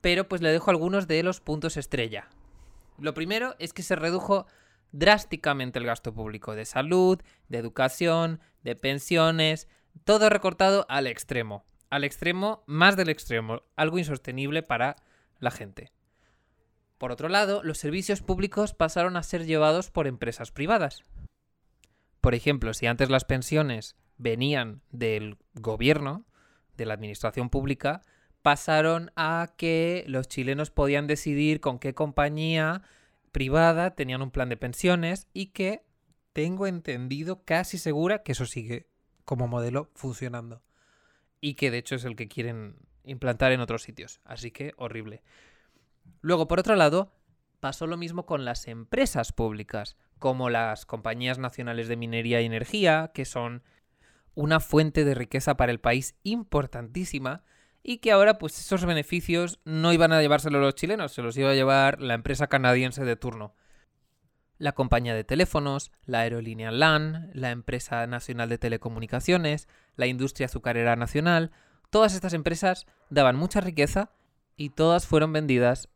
pero 0.01 0.29
pues 0.29 0.43
le 0.43 0.53
dejo 0.53 0.71
algunos 0.71 1.07
de 1.07 1.23
los 1.23 1.41
puntos 1.41 1.77
estrella. 1.77 2.29
Lo 2.99 3.15
primero 3.15 3.55
es 3.59 3.73
que 3.73 3.83
se 3.83 3.97
redujo 3.97 4.47
drásticamente 4.93 5.79
el 5.79 5.87
gasto 5.87 6.15
público 6.15 6.55
de 6.55 6.65
salud, 6.65 7.21
de 7.49 7.59
educación, 7.59 8.41
de 8.63 8.77
pensiones, 8.77 9.69
todo 10.05 10.29
recortado 10.29 10.87
al 10.89 11.07
extremo. 11.07 11.65
Al 11.91 12.05
extremo, 12.05 12.65
más 12.67 12.97
del 12.97 13.09
extremo, 13.09 13.63
algo 13.77 13.99
insostenible 13.99 14.63
para 14.63 14.97
la 15.39 15.51
gente. 15.51 15.93
Por 16.99 17.13
otro 17.13 17.29
lado, 17.29 17.63
los 17.63 17.79
servicios 17.79 18.23
públicos 18.23 18.75
pasaron 18.75 19.17
a 19.17 19.23
ser 19.23 19.45
llevados 19.45 19.91
por 19.91 20.07
empresas 20.07 20.51
privadas. 20.51 21.03
Por 22.21 22.35
ejemplo, 22.35 22.75
si 22.75 22.87
antes 22.87 23.11
las 23.11 23.25
pensiones 23.25 23.97
venían 24.17 24.81
del 24.91 25.37
gobierno, 25.55 26.25
de 26.77 26.87
la 26.87 26.95
administración 26.95 27.51
pública, 27.51 28.03
pasaron 28.43 29.11
a 29.17 29.53
que 29.57 30.05
los 30.07 30.29
chilenos 30.29 30.71
podían 30.71 31.07
decidir 31.07 31.61
con 31.61 31.79
qué 31.79 31.95
compañía 31.95 32.83
privada 33.37 33.95
tenían 33.95 34.23
un 34.23 34.31
plan 34.31 34.49
de 34.49 34.57
pensiones 34.57 35.29
y 35.35 35.49
que 35.49 35.85
tengo 36.33 36.67
entendido 36.67 37.45
casi 37.45 37.77
segura 37.77 38.23
que 38.23 38.33
eso 38.33 38.47
sigue 38.47 38.89
como 39.27 39.47
modelo 39.47 39.91
funcionando. 39.95 40.63
Y 41.43 41.53
que 41.53 41.71
de 41.71 41.77
hecho 41.77 41.97
es 41.97 42.07
el 42.07 42.17
que 42.17 42.29
quieren 42.29 42.77
implantar 43.05 43.53
en 43.53 43.61
otros 43.61 43.83
sitios. 43.83 44.23
Así 44.25 44.53
que 44.53 44.73
horrible. 44.79 45.23
Luego, 46.23 46.49
por 46.49 46.61
otro 46.61 46.77
lado, 46.77 47.13
pasó 47.61 47.87
lo 47.87 47.99
mismo 47.99 48.25
con 48.25 48.47
las 48.47 48.69
empresas 48.69 49.33
públicas, 49.33 49.99
como 50.19 50.49
las 50.49 50.87
compañías 50.87 51.39
nacionales 51.39 51.89
de 51.89 51.97
minería 51.97 52.41
y 52.41 52.47
energía, 52.47 53.11
que 53.13 53.27
son 53.27 53.63
una 54.35 54.61
fuente 54.61 55.05
de 55.05 55.15
riqueza 55.15 55.59
para 55.59 55.73
el 55.73 55.81
país 55.81 56.15
importantísima 56.23 57.45
y 57.89 57.99
que 57.99 58.11
ahora 58.11 58.37
pues 58.37 58.59
esos 58.59 58.85
beneficios 58.85 59.61
no 59.65 59.93
iban 59.93 60.13
a 60.13 60.21
llevárselo 60.21 60.59
los 60.59 60.75
chilenos, 60.75 61.13
se 61.13 61.23
los 61.23 61.37
iba 61.37 61.51
a 61.51 61.55
llevar 61.55 62.03
la 62.03 62.15
empresa 62.15 62.49
canadiense 62.49 63.05
de 63.05 63.15
turno. 63.15 63.55
La 64.59 64.73
compañía 64.73 65.15
de 65.15 65.23
teléfonos, 65.23 65.93
la 66.05 66.21
aerolínea 66.21 66.73
LAN, 66.73 67.31
la 67.33 67.53
empresa 67.53 68.05
nacional 68.09 68.49
de 68.49 68.59
telecomunicaciones, 68.59 69.69
la 69.95 70.09
industria 70.09 70.47
azucarera 70.47 70.97
nacional, 70.97 71.53
todas 71.91 72.15
estas 72.15 72.33
empresas 72.33 72.87
daban 73.09 73.37
mucha 73.37 73.61
riqueza 73.61 74.11
y 74.57 74.71
todas 74.71 75.07
fueron 75.07 75.33
vendidas 75.33 75.89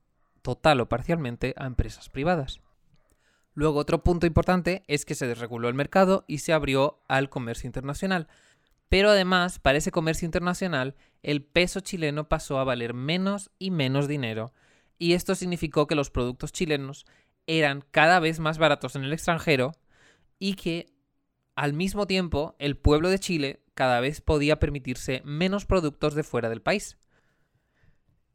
total 0.42 0.80
o 0.82 0.88
parcialmente 0.88 1.54
a 1.56 1.66
empresas 1.66 2.08
privadas. 2.08 2.60
Luego 3.52 3.80
otro 3.80 4.04
punto 4.04 4.26
importante 4.26 4.84
es 4.86 5.04
que 5.04 5.16
se 5.16 5.26
desreguló 5.26 5.68
el 5.68 5.74
mercado 5.74 6.24
y 6.28 6.38
se 6.38 6.52
abrió 6.52 7.02
al 7.08 7.30
comercio 7.30 7.66
internacional. 7.66 8.28
Pero 8.90 9.10
además, 9.10 9.60
para 9.60 9.78
ese 9.78 9.92
comercio 9.92 10.26
internacional, 10.26 10.96
el 11.22 11.42
peso 11.42 11.80
chileno 11.80 12.28
pasó 12.28 12.58
a 12.58 12.64
valer 12.64 12.92
menos 12.92 13.50
y 13.58 13.70
menos 13.70 14.08
dinero, 14.08 14.52
y 14.98 15.14
esto 15.14 15.34
significó 15.34 15.86
que 15.86 15.94
los 15.94 16.10
productos 16.10 16.52
chilenos 16.52 17.06
eran 17.46 17.84
cada 17.92 18.20
vez 18.20 18.40
más 18.40 18.58
baratos 18.58 18.96
en 18.96 19.04
el 19.04 19.12
extranjero 19.12 19.72
y 20.38 20.54
que 20.54 20.92
al 21.54 21.72
mismo 21.72 22.06
tiempo 22.06 22.56
el 22.58 22.76
pueblo 22.76 23.10
de 23.10 23.20
Chile 23.20 23.62
cada 23.74 24.00
vez 24.00 24.20
podía 24.20 24.58
permitirse 24.58 25.22
menos 25.24 25.66
productos 25.66 26.14
de 26.14 26.24
fuera 26.24 26.48
del 26.48 26.60
país. 26.60 26.98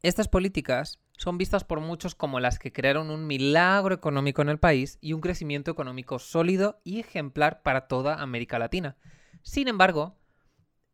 Estas 0.02 0.26
políticas 0.26 1.00
son 1.18 1.38
vistas 1.38 1.64
por 1.64 1.80
muchos 1.80 2.14
como 2.14 2.40
las 2.40 2.58
que 2.58 2.72
crearon 2.72 3.10
un 3.10 3.26
milagro 3.26 3.94
económico 3.94 4.40
en 4.42 4.48
el 4.48 4.58
país 4.58 4.98
y 5.00 5.12
un 5.12 5.20
crecimiento 5.20 5.70
económico 5.70 6.18
sólido 6.18 6.80
y 6.82 7.00
ejemplar 7.00 7.62
para 7.62 7.88
toda 7.88 8.22
América 8.22 8.58
Latina. 8.58 8.96
Sin 9.42 9.68
embargo, 9.68 10.16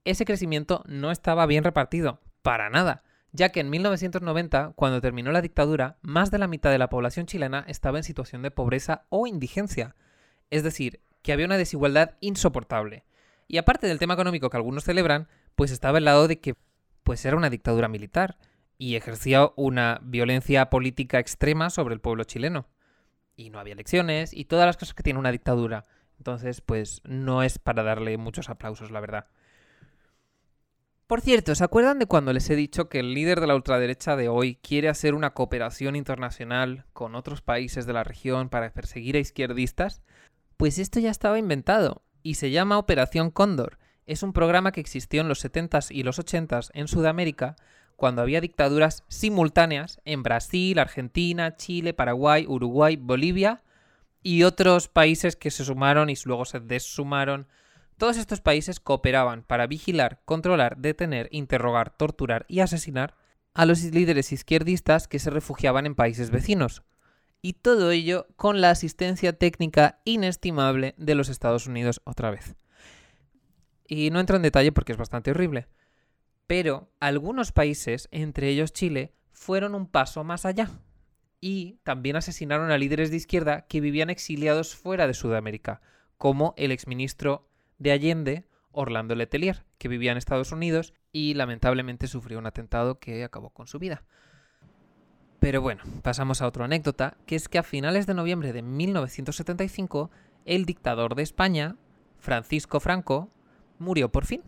ese 0.05 0.25
crecimiento 0.25 0.83
no 0.87 1.11
estaba 1.11 1.47
bien 1.47 1.65
repartido, 1.65 2.21
para 2.43 2.71
nada, 2.71 3.03
ya 3.33 3.49
que 3.49 3.61
en 3.61 3.71
1990, 3.71 4.73
cuando 4.77 5.01
terminó 5.01 5.33
la 5.33 5.41
dictadura, 5.41 5.97
más 6.03 6.31
de 6.31 6.39
la 6.39 6.49
mitad 6.49 6.71
de 6.71 6.79
la 6.79 6.91
población 6.91 7.27
chilena 7.27 7.65
estaba 7.67 7.99
en 7.99 8.05
situación 8.05 8.43
de 8.43 8.51
pobreza 8.51 9.07
o 9.09 9.27
indigencia. 9.27 9.97
Es 10.51 10.63
decir, 10.63 11.01
que 11.23 11.33
había 11.33 11.47
una 11.47 11.57
desigualdad 11.57 12.17
insoportable. 12.21 13.05
Y 13.49 13.57
aparte 13.57 13.87
del 13.87 13.99
tema 13.99 14.15
económico 14.15 14.51
que 14.51 14.57
algunos 14.57 14.85
celebran, 14.85 15.29
pues 15.55 15.71
estaba 15.71 15.99
el 15.99 16.05
lado 16.05 16.29
de 16.29 16.41
que 16.41 16.57
pues 17.05 17.25
era 17.25 17.37
una 17.37 17.51
dictadura 17.51 17.89
militar 17.89 18.37
y 18.79 18.97
ejercía 18.97 19.51
una 19.57 20.01
violencia 20.03 20.69
política 20.69 21.19
extrema 21.19 21.71
sobre 21.71 21.95
el 21.95 22.01
pueblo 22.01 22.25
chileno. 22.25 22.67
Y 23.35 23.51
no 23.51 23.59
había 23.59 23.75
elecciones 23.75 24.35
y 24.35 24.45
todas 24.45 24.67
las 24.67 24.77
cosas 24.77 24.95
que 24.95 25.03
tiene 25.03 25.19
una 25.19 25.33
dictadura. 25.33 25.85
Entonces, 26.19 26.61
pues 26.61 27.01
no 27.05 27.43
es 27.43 27.59
para 27.59 27.83
darle 27.83 28.17
muchos 28.19 28.51
aplausos, 28.51 28.91
la 28.91 29.01
verdad. 29.01 29.27
Por 31.13 31.21
cierto, 31.21 31.55
¿se 31.55 31.63
acuerdan 31.63 31.99
de 31.99 32.07
cuando 32.07 32.33
les 32.33 32.49
he 32.49 32.57
dicho 32.57 32.89
que 32.89 33.01
el 33.01 33.13
líder 33.13 33.43
de 33.43 33.47
la 33.47 33.55
ultraderecha 33.55 34.17
de 34.17 34.31
hoy 34.31 34.55
quiere 34.55 34.89
hacer 34.89 35.13
una 35.13 35.35
cooperación 35.35 35.95
internacional 35.95 36.87
con 36.95 37.15
otros 37.15 37.43
países 37.43 37.85
de 37.85 37.93
la 37.93 38.03
región 38.03 38.49
para 38.49 38.73
perseguir 38.73 39.17
a 39.17 39.19
izquierdistas? 39.19 40.01
Pues 40.57 40.79
esto 40.79 41.01
ya 41.01 41.11
estaba 41.11 41.39
inventado 41.39 42.01
y 42.23 42.37
se 42.37 42.51
llama 42.51 42.79
Operación 42.79 43.31
Cóndor. 43.31 43.79
Es 44.07 44.23
un 44.23 44.33
programa 44.33 44.73
que 44.73 44.81
existió 44.81 45.21
en 45.21 45.29
los 45.29 45.45
70s 45.45 45.95
y 45.95 46.03
los 46.03 46.19
80s 46.19 46.71
en 46.73 46.89
Sudamérica 46.89 47.57
cuando 47.97 48.23
había 48.23 48.41
dictaduras 48.41 49.05
simultáneas 49.09 50.01
en 50.07 50.23
Brasil, 50.23 50.79
Argentina, 50.79 51.57
Chile, 51.57 51.93
Paraguay, 51.93 52.47
Uruguay, 52.49 52.97
Bolivia 52.97 53.63
y 54.23 54.45
otros 54.45 54.89
países 54.89 55.37
que 55.37 55.51
se 55.51 55.67
sumaron 55.67 56.09
y 56.09 56.15
luego 56.25 56.47
se 56.47 56.59
desumaron. 56.59 57.49
Todos 58.03 58.17
estos 58.17 58.41
países 58.41 58.81
cooperaban 58.81 59.45
para 59.45 59.69
vigilar, 59.69 60.23
controlar, 60.25 60.77
detener, 60.77 61.29
interrogar, 61.31 61.97
torturar 61.97 62.47
y 62.49 62.59
asesinar 62.59 63.15
a 63.55 63.65
los 63.65 63.81
líderes 63.85 64.33
izquierdistas 64.33 65.07
que 65.07 65.21
se 65.21 65.31
refugiaban 65.31 65.87
en 65.87 65.95
países 65.95 66.33
vecinos. 66.33 66.83
Y 67.43 67.53
todo 67.53 67.93
ello 67.93 68.27
con 68.35 68.61
la 68.61 68.71
asistencia 68.71 69.35
técnica 69.35 70.01
inestimable 70.05 70.97
de 70.99 71.15
los 71.15 71.29
Estados 71.29 71.69
Unidos 71.69 72.01
otra 72.03 72.33
vez. 72.33 72.57
Y 73.87 74.11
no 74.11 74.19
entro 74.19 74.35
en 74.35 74.43
detalle 74.43 74.73
porque 74.73 74.91
es 74.91 74.99
bastante 74.99 75.31
horrible. 75.31 75.69
Pero 76.49 76.91
algunos 76.99 77.53
países, 77.53 78.09
entre 78.11 78.49
ellos 78.49 78.73
Chile, 78.73 79.15
fueron 79.31 79.77
un 79.77 79.87
paso 79.87 80.25
más 80.25 80.45
allá 80.45 80.71
y 81.41 81.79
también 81.85 82.17
asesinaron 82.17 82.73
a 82.73 82.79
líderes 82.79 83.13
de 83.13 83.19
izquierda 83.19 83.69
que 83.69 83.81
vivían 83.81 84.11
exiliados 84.11 84.75
fuera 84.75 85.07
de 85.07 85.15
Sudamérica, 85.15 85.81
como 86.19 86.53
el 86.57 86.73
exministro 86.73 87.52
de 87.83 87.93
Allende, 87.93 88.45
Orlando 88.71 89.15
Letelier, 89.15 89.65
que 89.79 89.89
vivía 89.89 90.13
en 90.13 90.19
Estados 90.19 90.53
Unidos 90.53 90.95
y 91.11 91.35
lamentablemente 91.35 92.07
sufrió 92.07 92.39
un 92.39 92.47
atentado 92.47 92.99
que 92.99 93.25
acabó 93.25 93.51
con 93.51 93.67
su 93.67 93.79
vida. 93.79 94.05
Pero 95.41 95.61
bueno, 95.61 95.83
pasamos 96.03 96.41
a 96.41 96.47
otra 96.47 96.67
anécdota, 96.67 97.17
que 97.27 97.35
es 97.35 97.49
que 97.49 97.59
a 97.59 97.65
finales 97.65 98.07
de 98.07 98.15
noviembre 98.15 98.53
de 98.53 98.63
1975, 98.63 100.11
el 100.45 100.65
dictador 100.65 101.17
de 101.17 101.25
España, 101.25 101.77
Francisco 102.21 102.79
Franco, 102.79 103.29
murió 103.81 104.11
por 104.11 104.25
fin, 104.25 104.43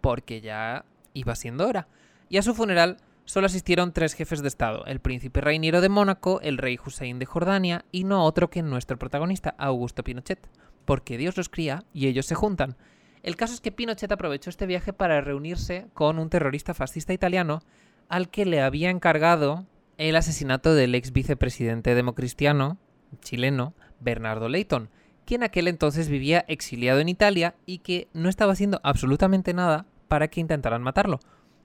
porque 0.00 0.40
ya 0.40 0.84
iba 1.14 1.36
siendo 1.36 1.68
hora. 1.68 1.86
Y 2.28 2.38
a 2.38 2.42
su 2.42 2.54
funeral 2.54 2.96
solo 3.24 3.46
asistieron 3.46 3.92
tres 3.92 4.14
jefes 4.14 4.42
de 4.42 4.48
Estado, 4.48 4.84
el 4.86 4.98
príncipe 4.98 5.40
Reiniero 5.40 5.80
de 5.80 5.88
Mónaco, 5.88 6.40
el 6.40 6.58
rey 6.58 6.76
Hussein 6.84 7.20
de 7.20 7.26
Jordania 7.26 7.84
y 7.92 8.02
no 8.02 8.24
otro 8.24 8.50
que 8.50 8.62
nuestro 8.62 8.98
protagonista, 8.98 9.54
Augusto 9.58 10.02
Pinochet, 10.02 10.48
porque 10.84 11.18
Dios 11.18 11.36
los 11.36 11.48
cría 11.48 11.84
y 11.92 12.06
ellos 12.06 12.26
se 12.26 12.34
juntan. 12.34 12.76
El 13.22 13.36
caso 13.36 13.54
es 13.54 13.60
que 13.60 13.72
Pinochet 13.72 14.10
aprovechó 14.10 14.50
este 14.50 14.66
viaje 14.66 14.92
para 14.92 15.20
reunirse 15.20 15.86
con 15.94 16.18
un 16.18 16.28
terrorista 16.28 16.74
fascista 16.74 17.12
italiano 17.12 17.62
al 18.08 18.28
que 18.28 18.44
le 18.44 18.60
había 18.60 18.90
encargado 18.90 19.64
el 19.96 20.16
asesinato 20.16 20.74
del 20.74 20.94
ex 20.94 21.12
vicepresidente 21.12 21.94
democristiano 21.94 22.78
chileno 23.20 23.74
Bernardo 24.00 24.48
Leighton, 24.48 24.88
quien 25.24 25.42
aquel 25.42 25.68
entonces 25.68 26.08
vivía 26.08 26.44
exiliado 26.48 27.00
en 27.00 27.08
Italia 27.08 27.54
y 27.66 27.78
que 27.78 28.08
no 28.12 28.28
estaba 28.28 28.52
haciendo 28.52 28.80
absolutamente 28.82 29.54
nada 29.54 29.86
para 30.08 30.28
que 30.28 30.40
intentaran 30.40 30.82
matarlo. 30.82 31.20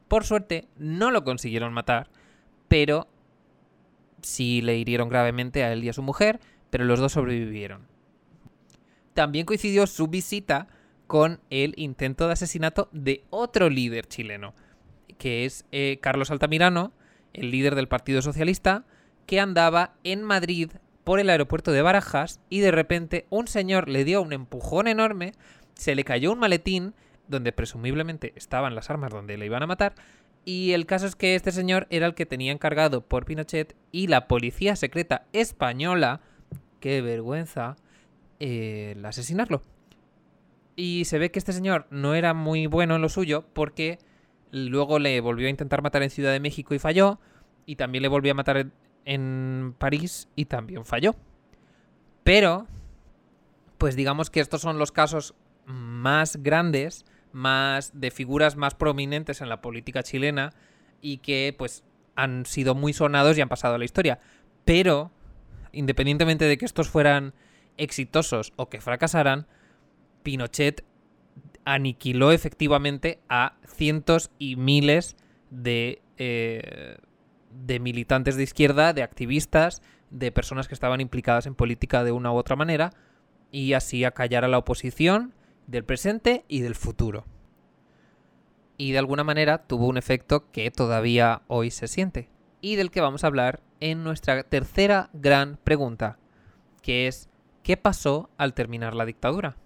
Por 0.07 0.24
suerte, 0.24 0.67
no 0.77 1.12
lo 1.12 1.24
consiguieron 1.24 1.74
matar, 1.74 2.09
pero 2.67 3.07
sí 4.21 4.62
le 4.62 4.77
hirieron 4.77 5.09
gravemente 5.09 5.63
a 5.63 5.74
él 5.74 5.83
y 5.83 5.89
a 5.89 5.93
su 5.93 6.01
mujer, 6.01 6.39
pero 6.69 6.86
los 6.86 7.00
dos 7.00 7.13
sobrevivieron. 7.13 7.88
También 9.17 9.47
coincidió 9.47 9.88
su 9.88 10.09
visita 10.09 10.67
con 11.07 11.39
el 11.50 11.74
intento 11.75 12.27
de 12.27 12.33
asesinato 12.33 12.88
de 12.91 13.24
otro 13.31 13.67
líder 13.67 14.05
chileno, 14.05 14.53
que 15.17 15.43
es 15.43 15.65
eh, 15.71 15.97
Carlos 16.03 16.29
Altamirano, 16.29 16.91
el 17.33 17.50
líder 17.50 17.74
del 17.74 17.88
Partido 17.88 18.21
Socialista, 18.21 18.86
que 19.25 19.39
andaba 19.39 19.95
en 20.03 20.21
Madrid 20.21 20.69
por 21.03 21.19
el 21.19 21.31
aeropuerto 21.31 21.71
de 21.71 21.81
Barajas 21.81 22.39
y 22.47 22.59
de 22.59 22.69
repente 22.69 23.25
un 23.31 23.47
señor 23.47 23.89
le 23.89 24.03
dio 24.03 24.21
un 24.21 24.33
empujón 24.33 24.88
enorme, 24.88 25.31
se 25.74 25.95
le 25.95 26.03
cayó 26.03 26.31
un 26.31 26.38
maletín 26.38 26.93
donde 27.27 27.51
presumiblemente 27.51 28.33
estaban 28.36 28.75
las 28.75 28.91
armas 28.91 29.09
donde 29.09 29.36
le 29.36 29.47
iban 29.47 29.63
a 29.63 29.67
matar 29.67 29.95
y 30.45 30.74
el 30.74 30.86
caso 30.86 31.07
es 31.07 31.15
que 31.15 31.33
este 31.33 31.51
señor 31.51 31.88
era 31.89 32.05
el 32.05 32.13
que 32.13 32.27
tenía 32.27 32.51
encargado 32.51 33.01
por 33.01 33.25
Pinochet 33.25 33.75
y 33.91 34.09
la 34.09 34.27
policía 34.27 34.75
secreta 34.75 35.25
española, 35.33 36.21
qué 36.79 37.01
vergüenza, 37.01 37.77
el 38.39 39.06
asesinarlo. 39.06 39.62
Y 40.75 41.06
se 41.06 41.17
ve 41.17 41.32
que 41.32 41.39
este 41.39 41.53
señor 41.53 41.88
no 41.89 42.13
era 42.13 42.34
muy 42.34 42.67
bueno 42.67 42.96
en 42.96 43.01
lo 43.01 43.10
suyo 43.10 43.46
porque 43.53 43.98
luego 44.51 45.00
le 45.00 45.20
volvió 45.22 45.48
a 45.48 45.50
intentar 45.50 45.82
matar 45.82 46.03
en 46.03 46.10
Ciudad 46.10 46.32
de 46.32 46.39
México 46.39 46.75
y 46.75 46.79
falló. 46.79 47.20
Y 47.65 47.75
también 47.75 48.03
le 48.03 48.08
volvió 48.08 48.32
a 48.32 48.36
matar 48.36 48.67
en 49.06 49.75
París 49.77 50.29
y 50.36 50.46
también 50.46 50.86
falló. 50.86 51.15
Pero, 52.24 52.67
pues 53.77 53.96
digamos 53.96 54.29
que 54.29 54.39
estos 54.39 54.62
son 54.62 54.77
los 54.77 54.91
casos 54.91 55.34
más 55.65 56.38
grandes, 56.44 57.06
más 57.32 58.00
de 58.00 58.12
figuras 58.12 58.56
más 58.56 58.75
prominentes 58.75 59.41
en 59.41 59.50
la 59.50 59.62
política 59.62 60.03
chilena 60.03 60.53
y 61.01 61.17
que 61.17 61.56
pues 61.58 61.84
han 62.15 62.46
sido 62.46 62.75
muy 62.75 62.94
sonados 62.94 63.38
y 63.38 63.41
han 63.41 63.50
pasado 63.50 63.75
a 63.75 63.77
la 63.77 63.86
historia. 63.86 64.20
Pero, 64.65 65.12
independientemente 65.72 66.46
de 66.46 66.58
que 66.58 66.65
estos 66.65 66.89
fueran 66.89 67.34
exitosos 67.77 68.53
o 68.55 68.69
que 68.69 68.81
fracasaran, 68.81 69.48
Pinochet 70.24 70.84
aniquiló 71.65 72.31
efectivamente 72.31 73.19
a 73.29 73.57
cientos 73.65 74.31
y 74.39 74.55
miles 74.55 75.17
de, 75.50 76.01
eh, 76.17 76.98
de 77.51 77.79
militantes 77.79 78.36
de 78.36 78.43
izquierda, 78.43 78.93
de 78.93 79.03
activistas, 79.03 79.81
de 80.10 80.31
personas 80.31 80.67
que 80.67 80.74
estaban 80.74 81.01
implicadas 81.01 81.46
en 81.46 81.55
política 81.55 82.03
de 82.03 82.12
una 82.12 82.31
u 82.31 82.36
otra 82.36 82.55
manera, 82.55 82.91
y 83.51 83.74
así 83.74 84.03
acallar 84.03 84.46
a 84.46 84.48
la 84.48 84.57
oposición 84.57 85.34
del 85.67 85.84
presente 85.84 86.46
y 86.48 86.62
del 86.62 86.75
futuro. 86.75 87.25
Y 88.77 88.91
de 88.91 89.00
alguna 89.00 89.24
manera 89.24 89.67
tuvo 89.67 89.88
un 89.88 89.98
efecto 89.98 90.50
que 90.51 90.72
todavía 90.72 91.41
hoy 91.48 91.72
se 91.72 91.88
siente, 91.88 92.29
y 92.62 92.75
del 92.75 92.91
que 92.91 93.01
vamos 93.01 93.24
a 93.24 93.27
hablar 93.27 93.62
en 93.79 94.03
nuestra 94.03 94.43
tercera 94.43 95.10
gran 95.13 95.57
pregunta, 95.63 96.17
que 96.81 97.07
es 97.07 97.26
¿qué 97.67 97.75
pasó 97.75 98.29
al 98.38 98.53
terminar 98.53 98.95
la 98.95 99.03
dictadura? 99.03 99.57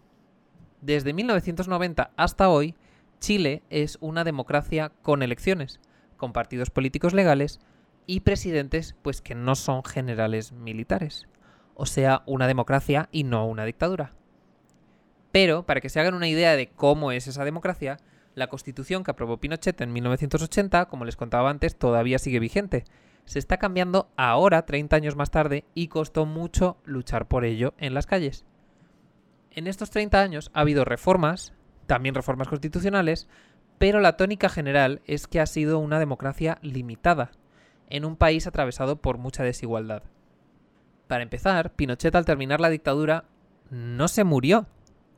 Desde 0.81 1.13
1990 1.13 2.09
hasta 2.17 2.49
hoy, 2.49 2.73
Chile 3.19 3.61
es 3.69 3.99
una 4.01 4.23
democracia 4.23 4.91
con 5.03 5.21
elecciones, 5.21 5.79
con 6.17 6.33
partidos 6.33 6.71
políticos 6.71 7.13
legales 7.13 7.59
y 8.07 8.21
presidentes 8.21 8.95
pues 9.03 9.21
que 9.21 9.35
no 9.35 9.53
son 9.53 9.83
generales 9.83 10.51
militares. 10.51 11.27
O 11.75 11.85
sea, 11.85 12.23
una 12.25 12.47
democracia 12.47 13.07
y 13.11 13.23
no 13.23 13.45
una 13.45 13.65
dictadura. 13.65 14.15
Pero, 15.31 15.67
para 15.67 15.79
que 15.79 15.89
se 15.89 15.99
hagan 15.99 16.15
una 16.15 16.27
idea 16.27 16.55
de 16.55 16.69
cómo 16.69 17.11
es 17.11 17.27
esa 17.27 17.45
democracia, 17.45 17.97
la 18.33 18.47
constitución 18.47 19.03
que 19.03 19.11
aprobó 19.11 19.37
Pinochet 19.37 19.79
en 19.79 19.93
1980, 19.93 20.87
como 20.87 21.05
les 21.05 21.17
contaba 21.17 21.51
antes, 21.51 21.77
todavía 21.77 22.17
sigue 22.17 22.39
vigente. 22.39 22.83
Se 23.25 23.39
está 23.39 23.57
cambiando 23.57 24.09
ahora, 24.17 24.65
30 24.65 24.95
años 24.95 25.15
más 25.15 25.31
tarde, 25.31 25.65
y 25.73 25.87
costó 25.87 26.25
mucho 26.25 26.77
luchar 26.83 27.27
por 27.27 27.45
ello 27.45 27.73
en 27.77 27.93
las 27.93 28.05
calles. 28.05 28.45
En 29.51 29.67
estos 29.67 29.89
30 29.89 30.21
años 30.21 30.51
ha 30.53 30.61
habido 30.61 30.85
reformas, 30.85 31.53
también 31.85 32.15
reformas 32.15 32.47
constitucionales, 32.47 33.27
pero 33.77 33.99
la 33.99 34.15
tónica 34.15 34.47
general 34.47 35.01
es 35.05 35.27
que 35.27 35.39
ha 35.39 35.45
sido 35.45 35.79
una 35.79 35.99
democracia 35.99 36.57
limitada, 36.61 37.31
en 37.89 38.05
un 38.05 38.15
país 38.15 38.47
atravesado 38.47 39.01
por 39.01 39.17
mucha 39.17 39.43
desigualdad. 39.43 40.03
Para 41.07 41.23
empezar, 41.23 41.73
Pinochet 41.73 42.15
al 42.15 42.25
terminar 42.25 42.61
la 42.61 42.69
dictadura 42.69 43.25
no 43.69 44.07
se 44.07 44.23
murió, 44.23 44.67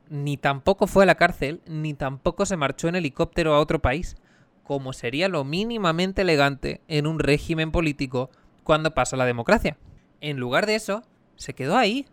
ni 0.08 0.36
tampoco 0.36 0.86
fue 0.86 1.04
a 1.04 1.06
la 1.06 1.14
cárcel, 1.14 1.60
ni 1.66 1.94
tampoco 1.94 2.46
se 2.46 2.56
marchó 2.56 2.88
en 2.88 2.96
helicóptero 2.96 3.54
a 3.54 3.60
otro 3.60 3.80
país, 3.80 4.16
como 4.64 4.92
sería 4.92 5.28
lo 5.28 5.44
mínimamente 5.44 6.22
elegante 6.22 6.80
en 6.88 7.06
un 7.06 7.18
régimen 7.20 7.70
político 7.70 8.30
cuando 8.64 8.92
pasa 8.92 9.16
la 9.16 9.26
democracia. 9.26 9.76
En 10.20 10.38
lugar 10.38 10.66
de 10.66 10.74
eso, 10.74 11.04
se 11.36 11.54
quedó 11.54 11.76
ahí, 11.76 12.06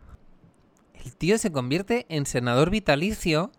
el 1.04 1.16
tío 1.16 1.38
se 1.38 1.52
convierte 1.52 2.06
en 2.10 2.26
senador 2.26 2.70
vitalicio 2.70 3.52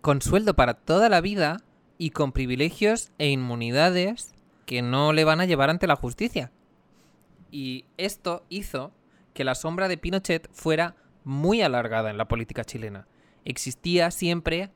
con 0.00 0.22
sueldo 0.22 0.54
para 0.54 0.74
toda 0.74 1.08
la 1.08 1.20
vida 1.20 1.58
y 1.98 2.10
con 2.10 2.32
privilegios 2.32 3.10
e 3.18 3.28
inmunidades 3.28 4.34
que 4.66 4.82
no 4.82 5.12
le 5.12 5.24
van 5.24 5.40
a 5.40 5.46
llevar 5.46 5.70
ante 5.70 5.86
la 5.86 5.96
justicia. 5.96 6.52
Y 7.50 7.86
esto 7.96 8.44
hizo 8.48 8.92
que 9.34 9.44
la 9.44 9.54
sombra 9.54 9.88
de 9.88 9.98
Pinochet 9.98 10.48
fuera 10.52 10.96
muy 11.24 11.62
alargada 11.62 12.10
en 12.10 12.18
la 12.18 12.28
política 12.28 12.64
chilena. 12.64 13.06
Existía 13.44 14.10
siempre 14.10 14.70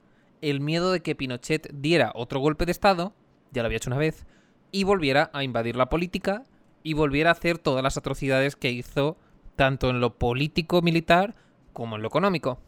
el 0.50 0.60
miedo 0.60 0.92
de 0.92 1.00
que 1.00 1.14
Pinochet 1.14 1.70
diera 1.72 2.12
otro 2.14 2.40
golpe 2.40 2.66
de 2.66 2.72
Estado, 2.72 3.14
ya 3.50 3.62
lo 3.62 3.66
había 3.66 3.78
hecho 3.78 3.90
una 3.90 3.98
vez, 3.98 4.26
y 4.72 4.84
volviera 4.84 5.30
a 5.32 5.44
invadir 5.44 5.76
la 5.76 5.88
política 5.88 6.44
y 6.82 6.94
volviera 6.94 7.30
a 7.30 7.32
hacer 7.32 7.58
todas 7.58 7.82
las 7.82 7.96
atrocidades 7.96 8.56
que 8.56 8.70
hizo 8.70 9.16
tanto 9.56 9.90
en 9.90 10.00
lo 10.00 10.18
político 10.18 10.82
militar 10.82 11.34
como 11.72 11.96
en 11.96 12.02
lo 12.02 12.08
económico. 12.08 12.58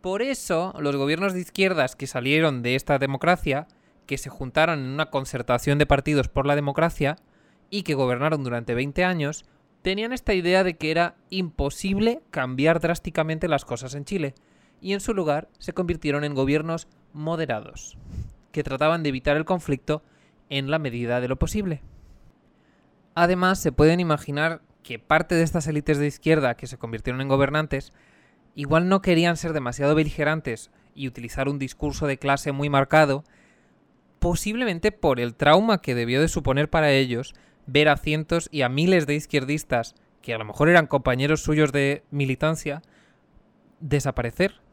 Por 0.00 0.20
eso, 0.20 0.74
los 0.78 0.96
gobiernos 0.96 1.32
de 1.32 1.40
izquierdas 1.40 1.96
que 1.96 2.06
salieron 2.06 2.62
de 2.62 2.74
esta 2.74 2.98
democracia, 2.98 3.66
que 4.06 4.18
se 4.18 4.28
juntaron 4.28 4.80
en 4.80 4.90
una 4.90 5.10
concertación 5.10 5.78
de 5.78 5.86
partidos 5.86 6.28
por 6.28 6.46
la 6.46 6.56
democracia 6.56 7.16
y 7.70 7.84
que 7.84 7.94
gobernaron 7.94 8.44
durante 8.44 8.74
20 8.74 9.04
años, 9.04 9.46
tenían 9.80 10.12
esta 10.12 10.34
idea 10.34 10.64
de 10.64 10.76
que 10.76 10.90
era 10.90 11.14
imposible 11.30 12.22
cambiar 12.30 12.80
drásticamente 12.80 13.48
las 13.48 13.64
cosas 13.64 13.94
en 13.94 14.04
Chile, 14.04 14.34
y 14.80 14.92
en 14.92 15.00
su 15.00 15.14
lugar 15.14 15.48
se 15.58 15.72
convirtieron 15.72 16.24
en 16.24 16.34
gobiernos 16.34 16.88
moderados, 17.12 17.96
que 18.52 18.62
trataban 18.62 19.02
de 19.02 19.08
evitar 19.08 19.36
el 19.36 19.44
conflicto 19.44 20.02
en 20.50 20.70
la 20.70 20.78
medida 20.78 21.20
de 21.20 21.28
lo 21.28 21.36
posible. 21.36 21.82
Además, 23.14 23.60
se 23.60 23.72
pueden 23.72 24.00
imaginar 24.00 24.60
que 24.82 24.98
parte 24.98 25.34
de 25.34 25.42
estas 25.42 25.66
élites 25.66 25.98
de 25.98 26.06
izquierda 26.06 26.56
que 26.56 26.66
se 26.66 26.78
convirtieron 26.78 27.20
en 27.20 27.28
gobernantes 27.28 27.92
igual 28.54 28.88
no 28.88 29.02
querían 29.02 29.36
ser 29.36 29.52
demasiado 29.52 29.94
beligerantes 29.94 30.70
y 30.94 31.08
utilizar 31.08 31.48
un 31.48 31.58
discurso 31.58 32.06
de 32.06 32.18
clase 32.18 32.52
muy 32.52 32.68
marcado, 32.68 33.24
posiblemente 34.18 34.92
por 34.92 35.20
el 35.20 35.34
trauma 35.34 35.80
que 35.80 35.94
debió 35.94 36.20
de 36.20 36.28
suponer 36.28 36.70
para 36.70 36.92
ellos 36.92 37.34
ver 37.66 37.88
a 37.88 37.96
cientos 37.96 38.48
y 38.52 38.62
a 38.62 38.68
miles 38.68 39.06
de 39.06 39.14
izquierdistas, 39.14 39.94
que 40.22 40.34
a 40.34 40.38
lo 40.38 40.44
mejor 40.44 40.68
eran 40.68 40.86
compañeros 40.86 41.42
suyos 41.42 41.72
de 41.72 42.04
militancia, 42.10 42.82
desaparecer 43.80 44.63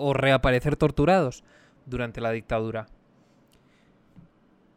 o 0.00 0.12
reaparecer 0.14 0.76
torturados 0.76 1.44
durante 1.86 2.20
la 2.20 2.30
dictadura. 2.30 2.86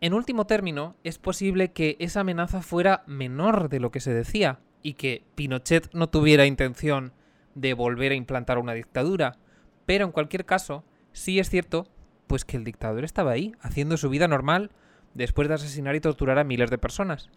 En 0.02 0.14
último 0.14 0.46
término, 0.46 0.96
es 1.04 1.18
posible 1.18 1.72
que 1.72 1.96
esa 2.00 2.22
amenaza 2.22 2.62
fuera 2.62 3.04
menor 3.08 3.70
de 3.70 3.80
lo 3.80 3.90
que 3.90 4.02
se 4.02 4.14
decía 4.14 4.60
y 4.82 4.96
que 4.96 5.24
Pinochet 5.36 5.94
no 5.94 6.10
tuviera 6.10 6.46
intención 6.46 7.14
de 7.56 7.74
volver 7.74 8.12
a 8.12 8.16
implantar 8.16 8.58
una 8.58 8.74
dictadura, 8.74 9.38
pero 9.86 10.06
en 10.06 10.12
cualquier 10.12 10.46
caso, 10.46 10.84
sí 11.14 11.40
es 11.40 11.50
cierto 11.50 11.88
pues 12.28 12.46
que 12.46 12.58
el 12.58 12.64
dictador 12.64 13.04
estaba 13.04 13.32
ahí, 13.32 13.54
haciendo 13.62 13.96
su 13.96 14.10
vida 14.10 14.28
normal 14.28 14.72
después 15.14 15.48
de 15.48 15.54
asesinar 15.54 15.96
y 15.96 16.02
torturar 16.02 16.40
a 16.40 16.44
miles 16.44 16.70
de 16.70 16.78
personas. 16.78 17.30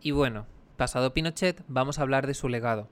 Y 0.00 0.10
bueno, 0.10 0.46
pasado 0.76 1.14
Pinochet, 1.14 1.64
vamos 1.66 1.98
a 1.98 2.02
hablar 2.02 2.26
de 2.26 2.34
su 2.34 2.48
legado. 2.48 2.88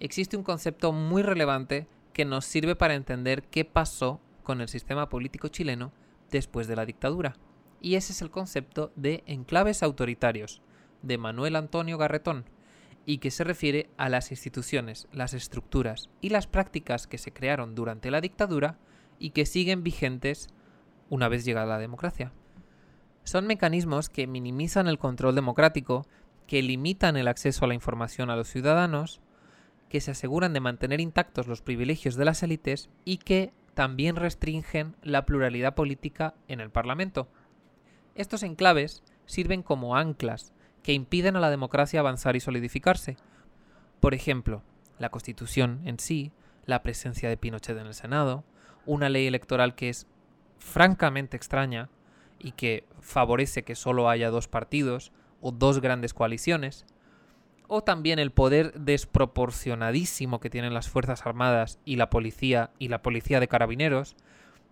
Existe 0.00 0.36
un 0.36 0.42
concepto 0.42 0.92
muy 0.92 1.22
relevante 1.22 1.86
que 2.16 2.24
nos 2.24 2.46
sirve 2.46 2.76
para 2.76 2.94
entender 2.94 3.42
qué 3.42 3.66
pasó 3.66 4.22
con 4.42 4.62
el 4.62 4.68
sistema 4.68 5.10
político 5.10 5.48
chileno 5.48 5.92
después 6.30 6.66
de 6.66 6.74
la 6.74 6.86
dictadura 6.86 7.36
y 7.82 7.96
ese 7.96 8.14
es 8.14 8.22
el 8.22 8.30
concepto 8.30 8.90
de 8.96 9.22
enclaves 9.26 9.82
autoritarios, 9.82 10.62
de 11.02 11.18
Manuel 11.18 11.56
Antonio 11.56 11.98
Garretón, 11.98 12.46
y 13.04 13.18
que 13.18 13.30
se 13.30 13.44
refiere 13.44 13.90
a 13.98 14.08
las 14.08 14.30
instituciones, 14.30 15.08
las 15.12 15.34
estructuras 15.34 16.08
y 16.22 16.30
las 16.30 16.46
prácticas 16.46 17.06
que 17.06 17.18
se 17.18 17.34
crearon 17.34 17.74
durante 17.74 18.10
la 18.10 18.22
dictadura 18.22 18.78
y 19.18 19.32
que 19.32 19.44
siguen 19.44 19.82
vigentes 19.82 20.48
una 21.10 21.28
vez 21.28 21.44
llegada 21.44 21.66
la 21.66 21.78
democracia. 21.78 22.32
Son 23.24 23.46
mecanismos 23.46 24.08
que 24.08 24.26
minimizan 24.26 24.88
el 24.88 24.98
control 24.98 25.34
democrático, 25.34 26.06
que 26.46 26.62
limitan 26.62 27.18
el 27.18 27.28
acceso 27.28 27.66
a 27.66 27.68
la 27.68 27.74
información 27.74 28.30
a 28.30 28.36
los 28.36 28.48
ciudadanos, 28.48 29.20
que 29.88 30.00
se 30.00 30.10
aseguran 30.10 30.52
de 30.52 30.60
mantener 30.60 31.00
intactos 31.00 31.46
los 31.46 31.62
privilegios 31.62 32.16
de 32.16 32.24
las 32.24 32.42
élites 32.42 32.90
y 33.04 33.18
que 33.18 33.52
también 33.74 34.16
restringen 34.16 34.96
la 35.02 35.26
pluralidad 35.26 35.74
política 35.74 36.34
en 36.48 36.60
el 36.60 36.70
Parlamento. 36.70 37.28
Estos 38.14 38.42
enclaves 38.42 39.02
sirven 39.26 39.62
como 39.62 39.96
anclas 39.96 40.52
que 40.82 40.92
impiden 40.92 41.36
a 41.36 41.40
la 41.40 41.50
democracia 41.50 42.00
avanzar 42.00 42.36
y 42.36 42.40
solidificarse, 42.40 43.16
Por 44.00 44.14
ejemplo, 44.14 44.62
la 44.98 45.10
Constitución 45.10 45.80
en 45.84 45.98
sí, 45.98 46.32
la 46.64 46.82
presencia 46.82 47.28
de 47.28 47.36
Pinochet 47.36 47.76
en 47.76 47.86
el 47.86 47.94
Senado, 47.94 48.44
una 48.84 49.08
ley 49.08 49.26
electoral 49.26 49.74
que 49.74 49.88
es 49.88 50.06
francamente 50.58 51.36
extraña 51.36 51.88
y 52.38 52.52
que 52.52 52.84
favorece 53.00 53.62
que 53.62 53.74
solo 53.74 54.08
haya 54.08 54.30
dos 54.30 54.48
partidos 54.48 55.12
o 55.40 55.50
dos 55.50 55.80
grandes 55.80 56.14
coaliciones, 56.14 56.86
o 57.68 57.82
también 57.82 58.18
el 58.18 58.32
poder 58.32 58.72
desproporcionadísimo 58.74 60.40
que 60.40 60.50
tienen 60.50 60.74
las 60.74 60.88
Fuerzas 60.88 61.26
Armadas 61.26 61.78
y 61.84 61.96
la 61.96 62.10
policía 62.10 62.70
y 62.78 62.88
la 62.88 63.02
policía 63.02 63.40
de 63.40 63.48
carabineros, 63.48 64.16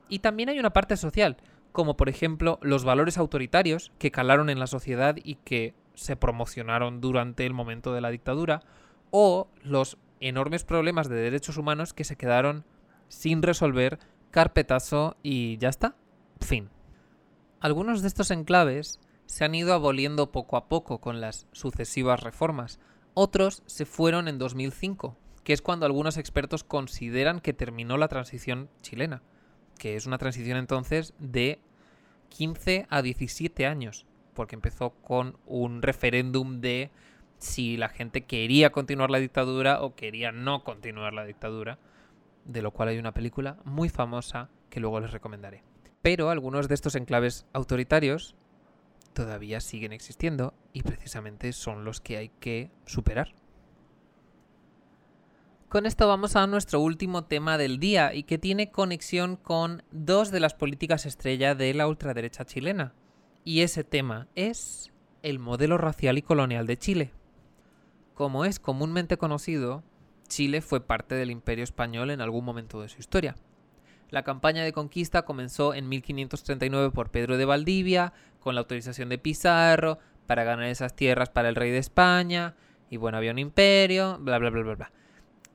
y 0.09 0.21
también 0.21 0.49
hay 0.49 0.59
una 0.59 0.73
parte 0.73 0.97
social, 0.97 1.37
como 1.73 1.97
por 1.97 2.09
ejemplo 2.09 2.59
los 2.63 2.85
valores 2.85 3.19
autoritarios 3.19 3.93
que 3.99 4.11
calaron 4.11 4.51
en 4.51 4.59
la 4.59 4.67
sociedad 4.67 5.17
y 5.23 5.37
que 5.37 5.75
se 5.95 6.17
promocionaron 6.17 7.01
durante 7.01 7.47
el 7.47 7.53
momento 7.53 7.93
de 7.93 8.01
la 8.01 8.11
dictadura, 8.11 8.63
o 9.11 9.49
los 9.63 9.97
enormes 10.21 10.65
problemas 10.65 11.09
de 11.09 11.17
derechos 11.17 11.57
humanos 11.57 11.93
que 11.93 12.05
se 12.05 12.17
quedaron 12.17 12.65
sin 13.09 13.43
resolver, 13.43 13.99
carpetazo 14.31 15.17
y 15.23 15.59
ya 15.59 15.69
está. 15.69 15.95
Fin. 16.41 16.69
Algunos 17.61 18.03
de 18.03 18.09
estos 18.09 18.31
enclaves 18.31 18.99
se 19.27 19.45
han 19.45 19.55
ido 19.55 19.75
aboliendo 19.75 20.31
poco 20.31 20.57
a 20.57 20.69
poco 20.69 21.01
con 21.01 21.21
las 21.21 21.47
sucesivas 21.53 22.23
reformas. 22.23 22.81
Otros 23.15 23.63
se 23.67 23.85
fueron 23.87 24.29
en 24.29 24.39
2005, 24.39 25.17
que 25.45 25.53
es 25.53 25.63
cuando 25.63 25.87
algunos 25.87 26.17
expertos 26.17 26.65
consideran 26.65 27.41
que 27.41 27.53
terminó 27.53 27.97
la 27.97 28.09
transición 28.09 28.69
chilena, 28.83 29.23
que 29.79 29.97
es 29.97 30.07
una 30.07 30.19
transición 30.19 30.57
entonces 30.57 31.15
de 31.19 31.61
15 32.31 32.87
a 32.91 33.03
17 33.03 33.67
años, 33.67 34.07
porque 34.35 34.57
empezó 34.57 34.91
con 34.91 35.37
un 35.47 35.83
referéndum 35.83 36.61
de 36.61 36.91
si 37.39 37.77
la 37.77 37.89
gente 37.89 38.25
quería 38.25 38.71
continuar 38.71 39.11
la 39.11 39.19
dictadura 39.19 39.83
o 39.83 39.95
quería 39.95 40.33
no 40.33 40.65
continuar 40.65 41.13
la 41.13 41.25
dictadura, 41.25 41.79
de 42.45 42.63
lo 42.63 42.73
cual 42.73 42.89
hay 42.89 42.99
una 42.99 43.13
película 43.13 43.59
muy 43.65 43.89
famosa 43.89 44.49
que 44.71 44.81
luego 44.81 45.01
les 45.01 45.13
recomendaré. 45.13 45.63
Pero 46.03 46.31
algunos 46.31 46.69
de 46.69 46.75
estos 46.75 46.95
enclaves 46.97 47.47
autoritarios 47.53 48.35
todavía 49.15 49.61
siguen 49.61 49.93
existiendo 49.93 50.53
y 50.73 50.83
precisamente 50.83 51.53
son 51.53 51.85
los 51.85 52.01
que 52.01 52.19
hay 52.19 52.29
que 52.29 52.71
superar. 52.85 53.33
Con 55.69 55.87
esto 55.87 56.07
vamos 56.07 56.37
a 56.37 56.47
nuestro 56.47 56.81
último 56.81 57.25
tema 57.25 57.59
del 57.59 57.81
día 57.81 58.15
y 58.15 58.25
que 58.25 58.39
tiene 58.39 58.71
conexión 58.71 59.37
con 59.37 59.83
dos 59.91 60.31
de 60.31 60.39
las 60.39 60.55
políticas 60.55 61.07
estrella 61.07 61.55
de 61.55 61.75
la 61.75 61.89
ultraderecha 61.89 62.45
chilena. 62.45 62.95
Y 63.43 63.63
ese 63.63 63.83
tema 63.83 64.29
es 64.37 64.93
el 65.23 65.39
modelo 65.39 65.79
racial 65.79 66.19
y 66.19 66.23
colonial 66.23 66.67
de 66.67 66.77
Chile. 66.77 67.13
Como 68.15 68.45
es 68.45 68.61
comúnmente 68.61 69.17
conocido, 69.17 69.83
Chile 70.29 70.61
fue 70.61 70.81
parte 70.81 71.17
del 71.17 71.31
Imperio 71.31 71.65
Español 71.65 72.11
en 72.11 72.21
algún 72.21 72.45
momento 72.45 72.81
de 72.81 72.89
su 72.89 73.01
historia. 73.01 73.35
La 74.11 74.23
campaña 74.23 74.65
de 74.65 74.73
conquista 74.73 75.25
comenzó 75.25 75.75
en 75.75 75.89
1539 75.89 76.91
por 76.91 77.11
Pedro 77.11 77.37
de 77.37 77.45
Valdivia, 77.45 78.13
con 78.41 78.55
la 78.55 78.61
autorización 78.61 79.09
de 79.09 79.19
Pizarro, 79.19 79.99
para 80.27 80.45
ganar 80.45 80.67
esas 80.67 80.95
tierras 80.95 81.31
para 81.31 81.49
el 81.49 81.55
rey 81.55 81.71
de 81.71 81.79
España, 81.79 82.55
y 82.91 82.97
bueno, 82.97 83.19
había 83.19 83.33
un 83.33 83.39
imperio, 83.39 84.19
bla, 84.21 84.39
bla, 84.39 84.51
bla, 84.51 84.63
bla, 84.63 84.75
bla. 84.75 84.93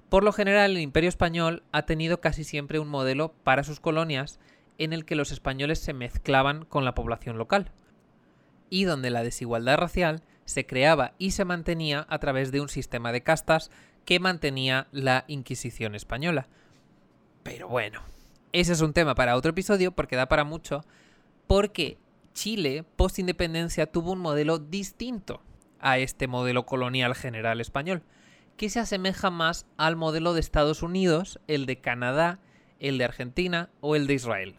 Por 0.09 0.23
lo 0.23 0.31
general, 0.31 0.71
el 0.71 0.79
imperio 0.79 1.07
español 1.07 1.63
ha 1.71 1.83
tenido 1.83 2.19
casi 2.19 2.43
siempre 2.43 2.79
un 2.79 2.87
modelo 2.87 3.33
para 3.43 3.63
sus 3.63 3.79
colonias 3.79 4.39
en 4.77 4.93
el 4.93 5.05
que 5.05 5.15
los 5.15 5.31
españoles 5.31 5.79
se 5.79 5.93
mezclaban 5.93 6.65
con 6.65 6.85
la 6.85 6.95
población 6.95 7.37
local, 7.37 7.71
y 8.69 8.85
donde 8.85 9.09
la 9.09 9.23
desigualdad 9.23 9.77
racial 9.77 10.23
se 10.45 10.65
creaba 10.65 11.13
y 11.17 11.31
se 11.31 11.45
mantenía 11.45 12.07
a 12.09 12.19
través 12.19 12.51
de 12.51 12.61
un 12.61 12.69
sistema 12.69 13.11
de 13.11 13.21
castas 13.21 13.69
que 14.05 14.19
mantenía 14.19 14.87
la 14.91 15.25
Inquisición 15.27 15.93
española. 15.93 16.47
Pero 17.43 17.67
bueno, 17.67 18.01
ese 18.51 18.73
es 18.73 18.81
un 18.81 18.93
tema 18.93 19.15
para 19.15 19.35
otro 19.35 19.51
episodio 19.51 19.91
porque 19.91 20.15
da 20.15 20.27
para 20.27 20.43
mucho, 20.43 20.83
porque 21.47 21.97
Chile, 22.33 22.85
post 22.95 23.19
independencia, 23.19 23.91
tuvo 23.91 24.11
un 24.13 24.19
modelo 24.19 24.59
distinto 24.59 25.41
a 25.79 25.97
este 25.97 26.27
modelo 26.27 26.65
colonial 26.65 27.15
general 27.15 27.61
español, 27.61 28.03
que 28.57 28.69
se 28.69 28.79
asemeja 28.79 29.29
más 29.29 29.65
al 29.77 29.95
modelo 29.95 30.33
de 30.33 30.39
Estados 30.39 30.83
Unidos, 30.83 31.39
el 31.47 31.65
de 31.65 31.79
Canadá, 31.79 32.39
el 32.79 32.97
de 32.97 33.05
Argentina 33.05 33.69
o 33.81 33.95
el 33.95 34.07
de 34.07 34.15
Israel. 34.15 34.55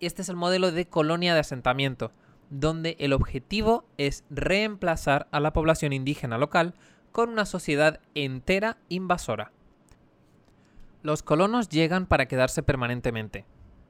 Este 0.00 0.22
es 0.22 0.28
el 0.28 0.36
modelo 0.36 0.72
de 0.72 0.86
colonia 0.86 1.34
de 1.34 1.40
asentamiento, 1.40 2.12
donde 2.50 2.96
el 2.98 3.12
objetivo 3.12 3.84
es 3.96 4.24
reemplazar 4.30 5.28
a 5.30 5.40
la 5.40 5.52
población 5.52 5.92
indígena 5.92 6.38
local 6.38 6.74
con 7.12 7.30
una 7.30 7.46
sociedad 7.46 8.00
entera 8.14 8.78
invasora. 8.88 9.52
Los 11.02 11.22
colonos 11.22 11.68
llegan 11.68 12.06
para 12.06 12.26
quedarse 12.26 12.62
permanentemente, 12.62 13.46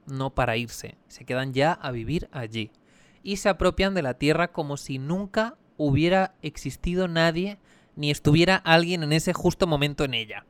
no 0.07 0.31
para 0.31 0.57
irse, 0.57 0.97
se 1.09 1.25
quedan 1.25 1.53
ya 1.53 1.73
a 1.73 1.91
vivir 1.91 2.29
allí, 2.33 2.71
y 3.23 3.37
se 3.37 3.49
apropian 3.49 3.95
de 3.95 4.03
la 4.03 4.15
tierra 4.15 4.53
como 4.53 4.77
si 4.77 4.99
nunca 4.99 5.57
hubiera 5.77 6.35
existido 6.43 7.09
nadie 7.09 7.59
ni 7.97 8.11
estuviera 8.11 8.57
alguien 8.57 9.03
en 9.03 9.13
ese 9.13 9.33
justo 9.33 9.67
momento 9.67 10.05
en 10.05 10.15
ella. 10.15 10.47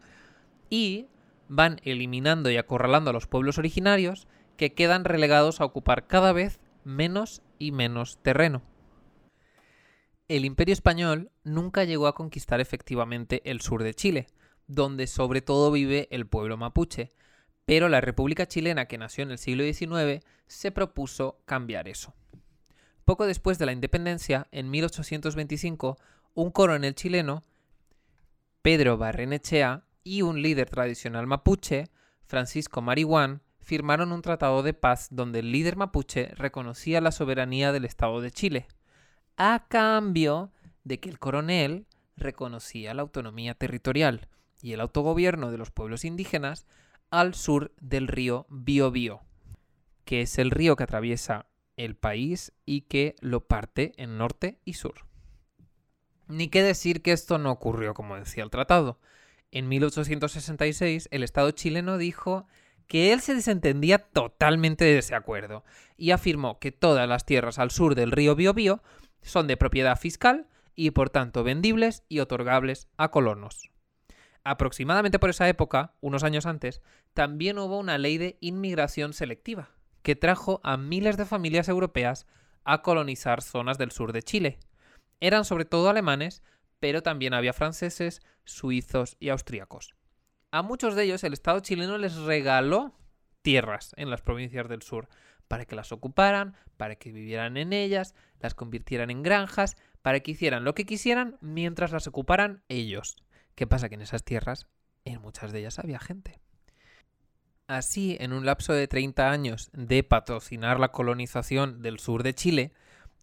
Y 0.69 1.07
van 1.49 1.81
eliminando 1.83 2.51
y 2.51 2.57
acorralando 2.59 3.11
a 3.11 3.13
los 3.13 3.27
pueblos 3.27 3.59
originarios 3.59 4.29
que 4.57 4.75
quedan 4.75 5.05
relegados 5.05 5.61
a 5.61 5.65
ocupar 5.65 6.07
cada 6.07 6.33
vez 6.33 6.61
menos 6.85 7.43
y 7.59 7.73
menos 7.73 8.19
terreno. 8.23 8.63
El 10.29 10.45
imperio 10.45 10.75
español 10.75 11.31
nunca 11.43 11.85
llegó 11.85 12.07
a 12.07 12.15
conquistar 12.15 12.61
efectivamente 12.61 13.41
el 13.45 13.63
sur 13.63 13.83
de 13.83 13.95
Chile, 13.95 14.27
donde 14.71 15.07
sobre 15.07 15.43
todo 15.43 15.73
vive 15.73 16.07
el 16.11 16.27
pueblo 16.27 16.57
mapuche, 16.57 17.11
pero 17.65 17.89
la 17.89 18.01
República 18.01 18.47
Chilena 18.47 18.87
que 18.87 18.99
nació 18.99 19.25
en 19.25 19.33
el 19.33 19.39
siglo 19.39 19.65
XIX 19.65 20.25
se 20.47 20.71
propuso 20.71 21.41
cambiar 21.45 21.89
eso. 21.89 22.15
Poco 23.05 23.27
después 23.27 23.59
de 23.59 23.67
la 23.67 23.73
independencia, 23.73 24.47
en 24.53 24.71
1825, 24.71 25.99
un 26.35 26.51
coronel 26.51 26.95
chileno, 26.95 27.43
Pedro 28.63 28.97
Barrenechea, 28.97 29.85
y 30.05 30.23
un 30.23 30.41
líder 30.41 30.71
tradicional 30.71 31.27
mapuche, 31.27 31.89
Francisco 32.25 32.81
Marihuán, 32.81 33.43
firmaron 33.59 34.13
un 34.13 34.23
tratado 34.23 34.63
de 34.63 34.73
paz 34.73 35.09
donde 35.11 35.41
el 35.41 35.53
líder 35.53 35.77
mapuche 35.77 36.29
reconocía 36.37 37.01
la 37.01 37.13
soberanía 37.13 37.73
del 37.73 37.85
Estado 37.85 38.21
de 38.21 38.31
Chile, 38.31 38.69
a 39.37 39.67
cambio 39.69 40.53
de 40.85 41.01
que 41.01 41.11
el 41.11 41.19
coronel 41.19 41.87
reconocía 42.17 42.95
la 42.95 43.03
autonomía 43.03 43.55
territorial 43.55 44.29
y 44.63 44.73
el 44.73 44.81
autogobierno 44.81 45.51
de 45.51 45.59
los 45.59 45.71
pueblos 45.71 46.05
indígenas 46.05 46.67
al 47.11 47.35
sur 47.35 47.73
del 47.81 48.09
río 48.09 48.47
Biobío, 48.49 49.23
que 50.05 50.23
es 50.23 50.39
el 50.39 50.51
río 50.51 50.77
que 50.77 50.85
atraviesa 50.85 51.47
el 51.77 51.97
país 51.97 52.53
y 52.67 52.83
que 52.83 53.17
lo 53.21 53.47
parte 53.47 53.93
en 53.97 54.19
norte 54.19 54.59
y 54.65 54.75
sur. 54.75 55.07
Ni 56.29 56.49
qué 56.49 56.63
decir 56.63 57.03
que 57.03 57.13
esto 57.13 57.39
no 57.39 57.51
ocurrió 57.51 57.95
como 57.95 58.17
decía 58.17 58.45
el 58.45 58.51
tratado. 58.51 59.01
En 59.51 59.69
1866 59.69 61.09
el 61.11 61.25
Estado 61.25 61.51
chileno 61.51 61.99
dijo 61.99 62.47
que 62.87 63.13
él 63.13 63.21
se 63.21 63.35
desentendía 63.35 63.99
totalmente 63.99 64.85
de 64.85 64.99
ese 64.99 65.15
acuerdo 65.15 65.65
y 65.97 66.13
afirmó 66.13 66.59
que 66.59 66.73
todas 66.73 67.09
las 67.09 67.25
tierras 67.25 67.59
al 67.59 67.71
sur 67.71 67.95
del 67.95 68.13
río 68.13 68.35
Biobío 68.37 68.83
son 69.23 69.47
de 69.47 69.57
propiedad 69.57 69.99
fiscal 69.99 70.49
y 70.77 70.93
por 70.93 71.11
tanto 71.11 71.45
vendibles 71.45 72.05
y 72.09 72.21
otorgables 72.21 72.89
a 72.97 73.11
colonos. 73.11 73.71
Aproximadamente 74.45 75.19
por 75.19 75.31
esa 75.31 75.49
época, 75.49 75.95
unos 76.01 76.25
años 76.25 76.47
antes, 76.47 76.81
también 77.15 77.59
hubo 77.59 77.79
una 77.79 77.99
ley 77.99 78.19
de 78.19 78.39
inmigración 78.41 79.13
selectiva, 79.13 79.71
que 80.03 80.17
trajo 80.17 80.61
a 80.65 80.77
miles 80.77 81.17
de 81.17 81.27
familias 81.27 81.69
europeas 81.69 82.27
a 82.65 82.83
colonizar 82.83 83.43
zonas 83.43 83.79
del 83.79 83.91
sur 83.91 84.13
de 84.13 84.23
Chile. 84.23 84.59
Eran 85.21 85.45
sobre 85.45 85.65
todo 85.65 85.91
alemanes, 85.91 86.43
pero 86.79 87.03
también 87.03 87.35
había 87.35 87.53
franceses, 87.53 88.23
suizos 88.45 89.17
y 89.21 89.29
austríacos. 89.29 89.95
A 90.51 90.63
muchos 90.63 90.95
de 90.95 91.05
ellos 91.05 91.23
el 91.25 91.35
Estado 91.35 91.61
chileno 91.61 91.99
les 91.99 92.17
regaló 92.17 92.95
tierras 93.43 93.93
en 93.97 94.11
las 94.11 94.23
provincias 94.23 94.69
del 94.69 94.83
sur, 94.83 95.09
para 95.49 95.65
que 95.65 95.77
las 95.77 95.93
ocuparan, 95.93 96.55
para 96.77 96.97
que 96.97 97.13
vivieran 97.13 97.57
en 97.57 97.73
ellas, 97.73 98.15
las 98.39 98.55
convirtieran 98.55 99.11
en 99.11 99.23
granjas, 99.23 99.77
para 100.01 100.21
que 100.21 100.31
hicieran 100.31 100.65
lo 100.65 100.75
que 100.75 100.87
quisieran 100.87 101.37
mientras 101.41 101.93
las 101.93 102.07
ocuparan 102.07 102.63
ellos. 102.69 103.17
¿Qué 103.55 103.67
pasa? 103.67 103.89
Que 103.89 103.97
en 103.97 104.03
esas 104.03 104.25
tierras, 104.25 104.67
en 105.05 105.21
muchas 105.21 105.53
de 105.53 105.61
ellas 105.61 105.79
había 105.79 105.99
gente. 105.99 106.41
Así, 107.67 108.17
en 108.19 108.33
un 108.33 108.47
lapso 108.47 108.73
de 108.73 108.89
30 108.89 109.31
años 109.31 109.71
de 109.73 110.03
patrocinar 110.03 110.81
la 110.81 110.91
colonización 110.91 111.83
del 111.83 112.01
sur 112.01 112.23
de 112.23 112.35
Chile, 112.35 112.73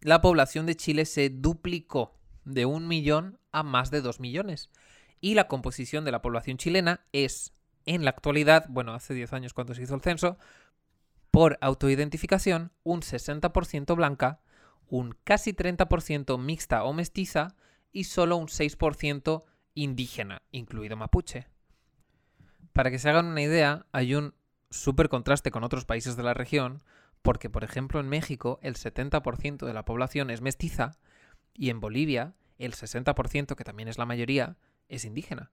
la 0.00 0.20
población 0.20 0.64
de 0.64 0.76
Chile 0.76 1.04
se 1.04 1.28
duplicó 1.28 2.14
de 2.44 2.64
un 2.64 2.88
millón 2.88 3.38
a 3.52 3.62
más 3.62 3.90
de 3.90 4.00
dos 4.00 4.20
millones. 4.20 4.70
Y 5.20 5.34
la 5.34 5.48
composición 5.48 6.04
de 6.04 6.12
la 6.12 6.22
población 6.22 6.56
chilena 6.56 7.00
es, 7.12 7.52
en 7.84 8.04
la 8.04 8.10
actualidad, 8.10 8.66
bueno, 8.68 8.94
hace 8.94 9.14
10 9.14 9.32
años 9.32 9.52
cuando 9.52 9.74
se 9.74 9.82
hizo 9.82 9.94
el 9.94 10.00
censo, 10.00 10.38
por 11.30 11.58
autoidentificación, 11.60 12.72
un 12.84 13.02
60% 13.02 13.96
blanca, 13.96 14.40
un 14.88 15.14
casi 15.24 15.52
30% 15.52 16.38
mixta 16.38 16.84
o 16.84 16.92
mestiza 16.92 17.54
y 17.92 18.04
solo 18.04 18.36
un 18.36 18.46
6% 18.46 19.44
indígena, 19.82 20.42
incluido 20.50 20.96
mapuche. 20.96 21.46
Para 22.72 22.90
que 22.90 22.98
se 22.98 23.08
hagan 23.08 23.26
una 23.26 23.42
idea, 23.42 23.86
hay 23.92 24.14
un 24.14 24.34
súper 24.70 25.08
contraste 25.08 25.50
con 25.50 25.64
otros 25.64 25.84
países 25.84 26.16
de 26.16 26.22
la 26.22 26.34
región, 26.34 26.82
porque 27.22 27.50
por 27.50 27.64
ejemplo 27.64 28.00
en 28.00 28.08
México 28.08 28.58
el 28.62 28.74
70% 28.74 29.66
de 29.66 29.72
la 29.72 29.84
población 29.84 30.30
es 30.30 30.40
mestiza 30.40 30.92
y 31.54 31.70
en 31.70 31.80
Bolivia 31.80 32.34
el 32.58 32.72
60%, 32.74 33.54
que 33.54 33.64
también 33.64 33.88
es 33.88 33.98
la 33.98 34.06
mayoría, 34.06 34.56
es 34.88 35.04
indígena. 35.04 35.52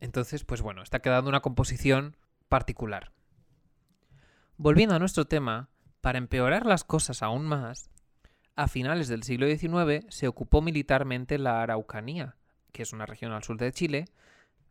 Entonces, 0.00 0.44
pues 0.44 0.62
bueno, 0.62 0.82
está 0.82 1.00
quedando 1.00 1.28
una 1.28 1.40
composición 1.40 2.16
particular. 2.48 3.12
Volviendo 4.56 4.94
a 4.94 4.98
nuestro 5.00 5.24
tema, 5.24 5.70
para 6.00 6.18
empeorar 6.18 6.66
las 6.66 6.84
cosas 6.84 7.22
aún 7.22 7.46
más, 7.46 7.90
a 8.54 8.68
finales 8.68 9.08
del 9.08 9.24
siglo 9.24 9.46
XIX 9.48 10.06
se 10.08 10.28
ocupó 10.28 10.62
militarmente 10.62 11.38
la 11.38 11.62
Araucanía, 11.62 12.36
que 12.72 12.82
es 12.82 12.92
una 12.92 13.06
región 13.06 13.32
al 13.32 13.42
sur 13.42 13.56
de 13.56 13.72
Chile, 13.72 14.06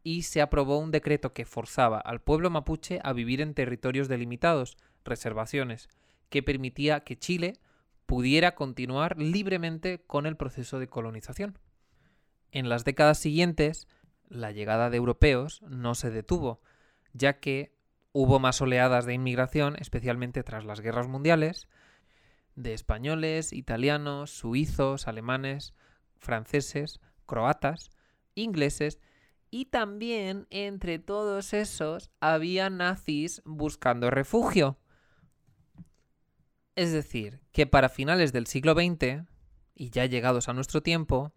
y 0.03 0.21
se 0.21 0.41
aprobó 0.41 0.77
un 0.77 0.91
decreto 0.91 1.33
que 1.33 1.45
forzaba 1.45 1.99
al 1.99 2.21
pueblo 2.21 2.49
mapuche 2.49 2.99
a 3.03 3.13
vivir 3.13 3.41
en 3.41 3.53
territorios 3.55 4.07
delimitados, 4.07 4.77
reservaciones, 5.03 5.89
que 6.29 6.43
permitía 6.43 6.99
que 6.99 7.17
Chile 7.17 7.59
pudiera 8.05 8.55
continuar 8.55 9.17
libremente 9.17 10.03
con 10.05 10.25
el 10.25 10.37
proceso 10.37 10.79
de 10.79 10.87
colonización. 10.87 11.57
En 12.51 12.69
las 12.69 12.85
décadas 12.85 13.17
siguientes, 13.17 13.87
la 14.29 14.51
llegada 14.51 14.89
de 14.89 14.97
europeos 14.97 15.61
no 15.63 15.95
se 15.95 16.11
detuvo, 16.11 16.61
ya 17.13 17.39
que 17.39 17.75
hubo 18.11 18.39
más 18.39 18.61
oleadas 18.61 19.05
de 19.05 19.13
inmigración, 19.13 19.75
especialmente 19.79 20.43
tras 20.43 20.65
las 20.65 20.81
guerras 20.81 21.07
mundiales, 21.07 21.67
de 22.55 22.73
españoles, 22.73 23.53
italianos, 23.53 24.31
suizos, 24.31 25.07
alemanes, 25.07 25.73
franceses, 26.17 27.01
croatas, 27.25 27.91
ingleses 28.35 28.99
y 29.49 29.65
también 29.65 30.47
entre 30.49 30.99
todos 30.99 31.53
esos 31.53 32.09
había 32.19 32.69
nazis 32.69 33.41
buscando 33.45 34.09
refugio. 34.09 34.77
Es 36.75 36.91
decir, 36.91 37.39
que 37.53 37.65
para 37.65 37.87
finales 37.87 38.33
del 38.33 38.47
siglo 38.47 38.73
XX, 38.73 39.23
y 39.73 39.89
ya 39.91 40.05
llegados 40.05 40.49
a 40.49 40.53
nuestro 40.53 40.81
tiempo, 40.81 41.33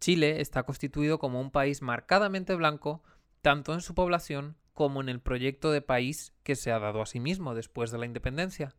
Chile 0.00 0.40
está 0.40 0.62
constituido 0.62 1.18
como 1.18 1.40
un 1.40 1.50
país 1.50 1.82
marcadamente 1.82 2.54
blanco, 2.54 3.02
tanto 3.42 3.74
en 3.74 3.80
su 3.80 3.94
población 3.94 4.56
como 4.72 5.00
en 5.00 5.08
el 5.08 5.20
proyecto 5.20 5.72
de 5.72 5.80
país 5.80 6.32
que 6.42 6.54
se 6.54 6.70
ha 6.70 6.78
dado 6.78 7.00
a 7.02 7.06
sí 7.06 7.18
mismo 7.18 7.54
después 7.54 7.90
de 7.90 7.98
la 7.98 8.06
independencia. 8.06 8.76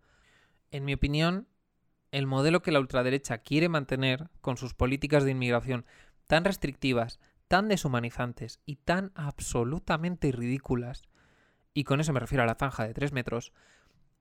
En 0.72 0.86
mi 0.86 0.94
opinión, 0.94 1.48
el 2.12 2.28
modelo 2.28 2.62
que 2.62 2.72
la 2.72 2.80
ultraderecha 2.80 3.40
quiere 3.40 3.68
mantener 3.68 4.30
con 4.42 4.58
sus 4.58 4.74
políticas 4.74 5.24
de 5.24 5.32
inmigración 5.32 5.86
tan 6.28 6.46
restrictivas, 6.46 7.20
tan 7.48 7.68
deshumanizantes 7.68 8.60
y 8.66 8.76
tan 8.78 9.12
absolutamente 9.16 10.32
ridículas, 10.32 11.04
y 11.74 11.84
con 11.84 12.00
eso 12.00 12.14
me 12.14 12.20
refiero 12.20 12.44
a 12.44 12.48
la 12.48 12.56
zanja 12.56 12.86
de 12.86 12.94
tres 12.94 13.12
metros, 13.12 13.54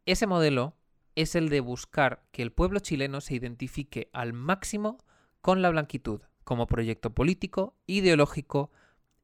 ese 0.04 0.26
modelo 0.26 0.76
es 1.16 1.34
el 1.34 1.48
de 1.48 1.60
buscar 1.60 2.22
que 2.30 2.42
el 2.42 2.52
pueblo 2.52 2.78
chileno 2.78 3.20
se 3.20 3.34
identifique 3.34 4.10
al 4.12 4.32
máximo 4.32 4.98
con 5.40 5.62
la 5.62 5.70
blanquitud, 5.70 6.20
como 6.44 6.66
proyecto 6.66 7.14
político, 7.14 7.76
ideológico, 7.86 8.70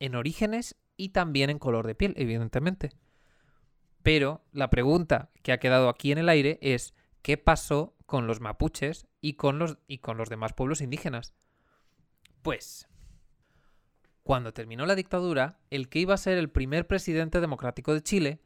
en 0.00 0.16
orígenes 0.16 0.76
y 0.96 1.10
también 1.10 1.50
en 1.50 1.58
color 1.58 1.86
de 1.86 1.94
piel, 1.94 2.14
evidentemente. 2.16 2.90
Pero 4.02 4.42
la 4.50 4.70
pregunta 4.70 5.30
que 5.42 5.52
ha 5.52 5.60
quedado 5.60 5.88
aquí 5.88 6.10
en 6.10 6.18
el 6.18 6.28
aire 6.28 6.58
es 6.60 6.94
¿qué 7.22 7.36
pasó 7.36 7.94
con 8.06 8.26
los 8.26 8.40
mapuches 8.40 9.06
y 9.20 9.34
con 9.34 9.58
los, 9.58 9.78
y 9.86 9.98
con 9.98 10.16
los 10.16 10.28
demás 10.28 10.52
pueblos 10.54 10.80
indígenas? 10.80 11.34
Pues, 12.42 12.88
cuando 14.24 14.52
terminó 14.52 14.86
la 14.86 14.94
dictadura, 14.94 15.58
el 15.70 15.88
que 15.88 16.00
iba 16.00 16.14
a 16.14 16.18
ser 16.18 16.38
el 16.38 16.50
primer 16.50 16.86
presidente 16.86 17.40
democrático 17.40 17.94
de 17.94 18.02
Chile, 18.02 18.40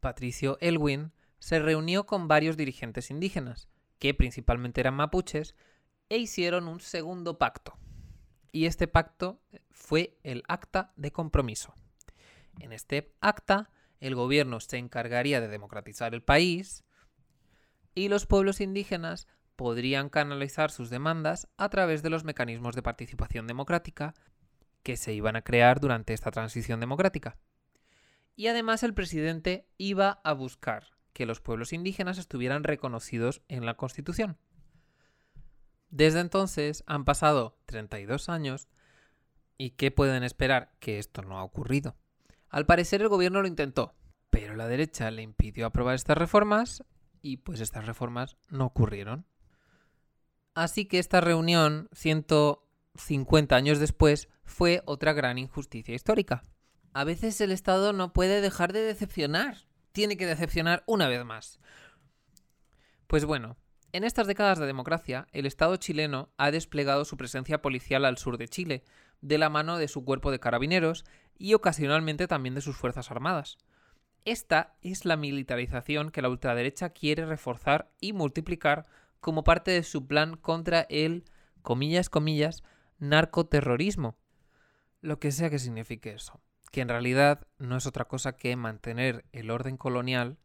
Patricio 0.00 0.58
Elwin, 0.60 1.12
se 1.38 1.58
reunió 1.58 2.06
con 2.06 2.28
varios 2.28 2.56
dirigentes 2.56 3.10
indígenas, 3.10 3.68
que 3.98 4.14
principalmente 4.14 4.80
eran 4.80 4.94
mapuches, 4.94 5.54
e 6.08 6.18
hicieron 6.18 6.68
un 6.68 6.80
segundo 6.80 7.38
pacto. 7.38 7.78
Y 8.52 8.66
este 8.66 8.86
pacto 8.86 9.40
fue 9.70 10.18
el 10.22 10.42
acta 10.48 10.92
de 10.96 11.12
compromiso. 11.12 11.74
En 12.60 12.72
este 12.72 13.14
acta, 13.20 13.70
el 14.00 14.14
gobierno 14.14 14.60
se 14.60 14.78
encargaría 14.78 15.40
de 15.40 15.48
democratizar 15.48 16.14
el 16.14 16.22
país 16.22 16.84
y 17.94 18.08
los 18.08 18.26
pueblos 18.26 18.60
indígenas 18.60 19.26
podrían 19.56 20.08
canalizar 20.08 20.70
sus 20.70 20.90
demandas 20.90 21.48
a 21.56 21.68
través 21.68 22.02
de 22.02 22.10
los 22.10 22.24
mecanismos 22.24 22.74
de 22.74 22.82
participación 22.82 23.46
democrática 23.46 24.14
que 24.82 24.96
se 24.96 25.12
iban 25.12 25.34
a 25.34 25.42
crear 25.42 25.80
durante 25.80 26.14
esta 26.14 26.30
transición 26.30 26.78
democrática. 26.78 27.36
Y 28.36 28.46
además 28.48 28.82
el 28.82 28.94
presidente 28.94 29.66
iba 29.78 30.20
a 30.22 30.32
buscar 30.34 30.96
que 31.12 31.26
los 31.26 31.40
pueblos 31.40 31.72
indígenas 31.72 32.18
estuvieran 32.18 32.62
reconocidos 32.62 33.42
en 33.48 33.64
la 33.64 33.74
Constitución. 33.74 34.36
Desde 35.88 36.20
entonces 36.20 36.84
han 36.86 37.04
pasado 37.04 37.58
32 37.64 38.28
años 38.28 38.68
y 39.56 39.70
¿qué 39.70 39.90
pueden 39.90 40.22
esperar? 40.22 40.72
Que 40.78 40.98
esto 40.98 41.22
no 41.22 41.38
ha 41.38 41.42
ocurrido. 41.42 41.96
Al 42.50 42.66
parecer 42.66 43.00
el 43.00 43.08
gobierno 43.08 43.40
lo 43.40 43.48
intentó, 43.48 43.94
pero 44.30 44.54
la 44.54 44.68
derecha 44.68 45.10
le 45.10 45.22
impidió 45.22 45.66
aprobar 45.66 45.94
estas 45.94 46.18
reformas 46.18 46.84
y 47.22 47.38
pues 47.38 47.60
estas 47.60 47.86
reformas 47.86 48.36
no 48.48 48.66
ocurrieron. 48.66 49.24
Así 50.56 50.86
que 50.86 50.98
esta 50.98 51.20
reunión, 51.20 51.90
150 51.92 53.54
años 53.54 53.78
después, 53.78 54.30
fue 54.42 54.82
otra 54.86 55.12
gran 55.12 55.36
injusticia 55.36 55.94
histórica. 55.94 56.44
A 56.94 57.04
veces 57.04 57.38
el 57.42 57.52
Estado 57.52 57.92
no 57.92 58.14
puede 58.14 58.40
dejar 58.40 58.72
de 58.72 58.80
decepcionar. 58.80 59.66
Tiene 59.92 60.16
que 60.16 60.24
decepcionar 60.24 60.82
una 60.86 61.08
vez 61.08 61.22
más. 61.26 61.60
Pues 63.06 63.26
bueno, 63.26 63.58
en 63.92 64.02
estas 64.02 64.26
décadas 64.26 64.58
de 64.58 64.64
democracia, 64.64 65.26
el 65.32 65.44
Estado 65.44 65.76
chileno 65.76 66.30
ha 66.38 66.50
desplegado 66.50 67.04
su 67.04 67.18
presencia 67.18 67.60
policial 67.60 68.06
al 68.06 68.16
sur 68.16 68.38
de 68.38 68.48
Chile, 68.48 68.82
de 69.20 69.36
la 69.36 69.50
mano 69.50 69.76
de 69.76 69.88
su 69.88 70.06
cuerpo 70.06 70.30
de 70.30 70.40
carabineros 70.40 71.04
y 71.36 71.52
ocasionalmente 71.52 72.28
también 72.28 72.54
de 72.54 72.62
sus 72.62 72.78
Fuerzas 72.78 73.10
Armadas. 73.10 73.58
Esta 74.24 74.74
es 74.80 75.04
la 75.04 75.18
militarización 75.18 76.10
que 76.10 76.22
la 76.22 76.30
ultraderecha 76.30 76.88
quiere 76.88 77.26
reforzar 77.26 77.90
y 78.00 78.14
multiplicar 78.14 78.86
como 79.26 79.42
parte 79.42 79.72
de 79.72 79.82
su 79.82 80.06
plan 80.06 80.36
contra 80.36 80.86
el, 80.88 81.24
comillas, 81.62 82.08
comillas, 82.08 82.62
narcoterrorismo. 83.00 84.16
Lo 85.00 85.18
que 85.18 85.32
sea 85.32 85.50
que 85.50 85.58
signifique 85.58 86.12
eso. 86.12 86.40
Que 86.70 86.80
en 86.80 86.88
realidad 86.88 87.44
no 87.58 87.76
es 87.76 87.86
otra 87.86 88.04
cosa 88.04 88.36
que 88.36 88.54
mantener 88.54 89.24
el 89.32 89.50
orden 89.50 89.76
colonial 89.76 90.38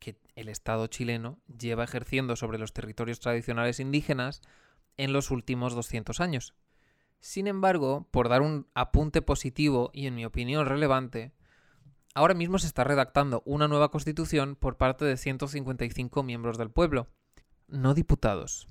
que 0.00 0.18
el 0.34 0.48
Estado 0.48 0.88
chileno 0.88 1.38
lleva 1.46 1.84
ejerciendo 1.84 2.34
sobre 2.34 2.58
los 2.58 2.72
territorios 2.72 3.20
tradicionales 3.20 3.78
indígenas 3.78 4.42
en 4.96 5.12
los 5.12 5.30
últimos 5.30 5.76
200 5.76 6.18
años. 6.18 6.56
Sin 7.20 7.46
embargo, 7.46 8.08
por 8.10 8.28
dar 8.28 8.42
un 8.42 8.66
apunte 8.74 9.22
positivo 9.22 9.92
y 9.94 10.08
en 10.08 10.16
mi 10.16 10.24
opinión 10.24 10.66
relevante, 10.66 11.30
ahora 12.16 12.34
mismo 12.34 12.58
se 12.58 12.66
está 12.66 12.82
redactando 12.82 13.44
una 13.46 13.68
nueva 13.68 13.92
constitución 13.92 14.56
por 14.56 14.76
parte 14.76 15.04
de 15.04 15.16
155 15.16 16.24
miembros 16.24 16.58
del 16.58 16.72
pueblo, 16.72 17.06
no 17.72 17.94
diputados. 17.94 18.68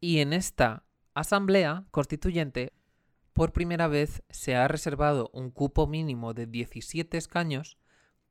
Y 0.00 0.20
en 0.20 0.32
esta 0.32 0.84
asamblea 1.14 1.84
constituyente, 1.90 2.72
por 3.32 3.52
primera 3.52 3.88
vez 3.88 4.22
se 4.30 4.54
ha 4.54 4.68
reservado 4.68 5.30
un 5.32 5.50
cupo 5.50 5.86
mínimo 5.86 6.34
de 6.34 6.46
17 6.46 7.16
escaños 7.16 7.78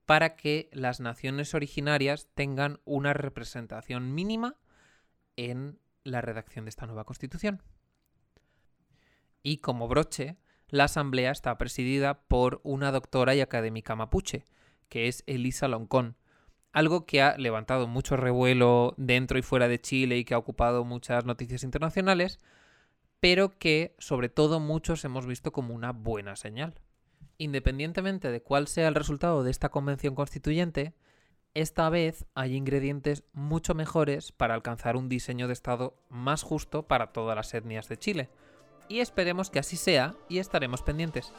para 0.06 0.38
que 0.38 0.70
las 0.72 1.02
naciones 1.02 1.54
originarias 1.54 2.30
tengan 2.34 2.80
una 2.86 3.13
representación 3.13 4.13
mínima 4.15 4.56
en 5.36 5.80
la 6.06 6.22
redacción 6.22 6.65
de 6.65 6.70
esta 6.70 6.86
nueva 6.86 7.04
constitución. 7.04 7.62
Y 9.43 9.58
como 9.58 9.88
broche, 9.88 10.38
la 10.70 10.86
asamblea 10.86 11.32
está 11.32 11.58
presidida 11.58 12.22
por 12.28 12.62
una 12.63 12.91
doctora 12.91 13.36
y 13.36 13.41
académica 13.41 13.96
mapuche, 13.96 14.46
que 14.89 15.08
es 15.08 15.24
Elisa 15.28 15.67
Loncón, 15.67 16.15
algo 16.73 17.06
que 17.06 17.21
ha 17.21 17.38
levantado 17.38 17.88
mucho 17.88 18.17
revuelo 18.17 18.93
dentro 18.97 19.38
y 19.38 19.41
fuera 19.41 19.67
de 19.67 19.82
Chile 19.82 20.17
y 20.17 20.25
que 20.25 20.34
ha 20.34 20.38
ocupado 20.38 20.84
muchas 20.84 21.25
noticias 21.25 21.63
internacionales, 21.63 22.39
pero 23.19 23.58
que 23.58 23.95
sobre 23.97 24.30
todo 24.30 24.60
muchos 24.60 25.03
hemos 25.06 25.25
visto 25.25 25.51
como 25.51 25.73
una 25.73 25.91
buena 25.91 26.36
señal. 26.36 26.80
Independientemente 27.38 28.32
de 28.32 28.41
cuál 28.41 28.67
sea 28.67 28.88
el 28.88 28.95
resultado 28.95 29.43
de 29.43 29.51
esta 29.51 29.69
convención 29.69 30.15
constituyente, 30.15 30.93
esta 31.53 31.89
vez 31.89 32.25
hay 32.36 32.56
ingredientes 32.56 33.23
mucho 33.34 33.73
mejores 33.73 34.32
para 34.32 34.53
alcanzar 34.53 34.95
un 34.95 35.10
diseño 35.10 35.47
de 35.47 35.53
Estado 35.53 35.95
más 36.10 36.43
justo 36.43 36.88
para 36.88 37.13
todas 37.13 37.36
las 37.36 37.53
etnias 37.53 37.89
de 37.89 37.97
Chile. 37.97 38.30
Y 38.89 38.99
esperemos 38.99 39.49
que 39.49 39.60
así 39.60 39.75
sea 39.75 40.15
y 40.30 40.38
estaremos 40.38 40.82
pendientes. 40.82 41.34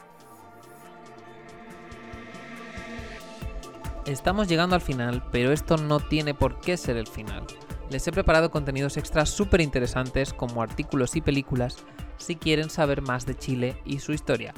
Estamos 4.09 4.49
llegando 4.49 4.75
al 4.75 4.81
final, 4.81 5.23
pero 5.31 5.53
esto 5.53 5.77
no 5.77 6.01
tiene 6.01 6.33
por 6.33 6.61
qué 6.61 6.79
ser 6.79 6.97
el 6.97 7.07
final. 7.07 7.47
Les 7.91 8.09
he 8.09 8.11
preparado 8.11 8.51
contenidos 8.51 8.97
extras 8.97 9.29
súper 9.29 9.61
interesantes 9.61 10.33
como 10.33 10.63
artículos 10.63 11.15
y 11.15 11.21
películas 11.21 11.77
si 12.17 12.37
quieren 12.37 12.71
saber 12.71 13.03
más 13.03 13.27
de 13.27 13.37
Chile 13.37 13.77
y 13.85 13.99
su 13.99 14.15
historia. 14.15 14.55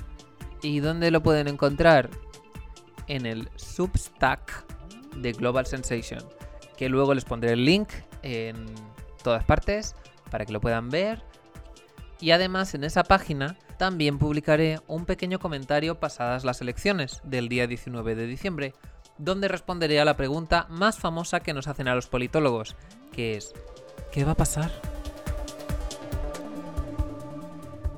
¿Y 0.63 0.79
dónde 0.79 1.11
lo 1.11 1.25
pueden 1.25 1.49
encontrar? 1.49 2.11
En 3.09 3.27
el 3.27 3.51
Substack 3.57 4.65
de 5.17 5.33
Global 5.33 5.67
Sensation, 5.67 6.23
que 6.77 6.89
luego 6.89 7.13
les 7.13 7.25
pondré 7.25 7.55
el 7.55 7.65
link 7.65 7.89
en 8.23 8.67
todas 9.25 9.43
partes 9.43 9.97
para 10.31 10.47
que 10.47 10.53
lo 10.53 10.61
puedan 10.61 10.91
ver. 10.91 11.25
Y 12.21 12.31
además 12.31 12.73
en 12.75 12.85
esa 12.85 13.03
página 13.03 13.59
también 13.79 14.21
publicaré 14.21 14.79
un 14.87 15.07
pequeño 15.07 15.41
comentario 15.41 15.99
pasadas 15.99 16.45
las 16.45 16.61
elecciones 16.61 17.21
del 17.25 17.49
día 17.49 17.67
19 17.67 18.15
de 18.15 18.27
diciembre, 18.29 18.75
donde 19.21 19.49
responderé 19.49 20.01
a 20.01 20.05
la 20.05 20.17
pregunta 20.17 20.67
más 20.71 20.99
famosa 20.99 21.41
que 21.41 21.53
nos 21.53 21.69
hacen 21.69 21.89
a 21.89 21.95
los 21.95 22.09
politólogos, 22.09 22.75
que 23.13 23.37
es 23.37 23.53
¿qué 24.13 24.25
va 24.25 24.33
a 24.33 24.37
pasar? 24.37 24.71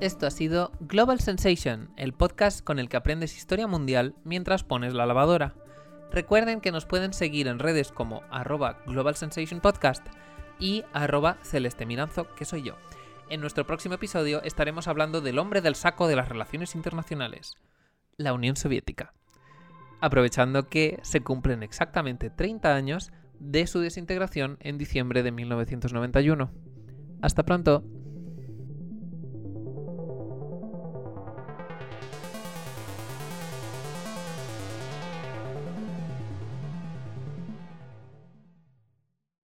Esto 0.01 0.27
ha 0.27 0.31
sido 0.31 0.71
Global 0.81 1.21
Sensation, 1.21 1.89
el 1.95 2.11
podcast 2.11 2.61
con 2.61 2.77
el 2.77 2.89
que 2.89 2.97
aprendes 2.97 3.37
historia 3.37 3.67
mundial 3.67 4.15
mientras 4.25 4.63
pones 4.63 4.93
la 4.93 5.05
lavadora. 5.05 5.55
Recuerden 6.11 6.59
que 6.59 6.73
nos 6.73 6.85
pueden 6.85 7.13
seguir 7.13 7.47
en 7.47 7.57
redes 7.57 7.93
como 7.93 8.21
arroba 8.29 8.79
Global 8.85 9.15
Sensation 9.15 9.61
Podcast 9.61 10.05
y 10.59 10.83
arroba 10.91 11.37
Celeste 11.41 11.85
Miranzo, 11.85 12.27
que 12.35 12.43
soy 12.43 12.63
yo. 12.63 12.75
En 13.29 13.39
nuestro 13.39 13.65
próximo 13.65 13.95
episodio 13.95 14.43
estaremos 14.43 14.89
hablando 14.89 15.21
del 15.21 15.39
hombre 15.39 15.61
del 15.61 15.75
saco 15.75 16.07
de 16.07 16.17
las 16.17 16.27
relaciones 16.27 16.75
internacionales, 16.75 17.55
la 18.17 18.33
Unión 18.33 18.57
Soviética. 18.57 19.13
Aprovechando 20.03 20.67
que 20.67 20.99
se 21.01 21.21
cumplen 21.21 21.63
exactamente 21.63 22.29
30 22.29 22.75
años 22.75 23.13
de 23.39 23.65
su 23.67 23.79
desintegración 23.79 24.57
en 24.59 24.77
diciembre 24.77 25.23
de 25.23 25.31
1991. 25.31 26.51
Hasta 27.21 27.43
pronto. 27.43 27.85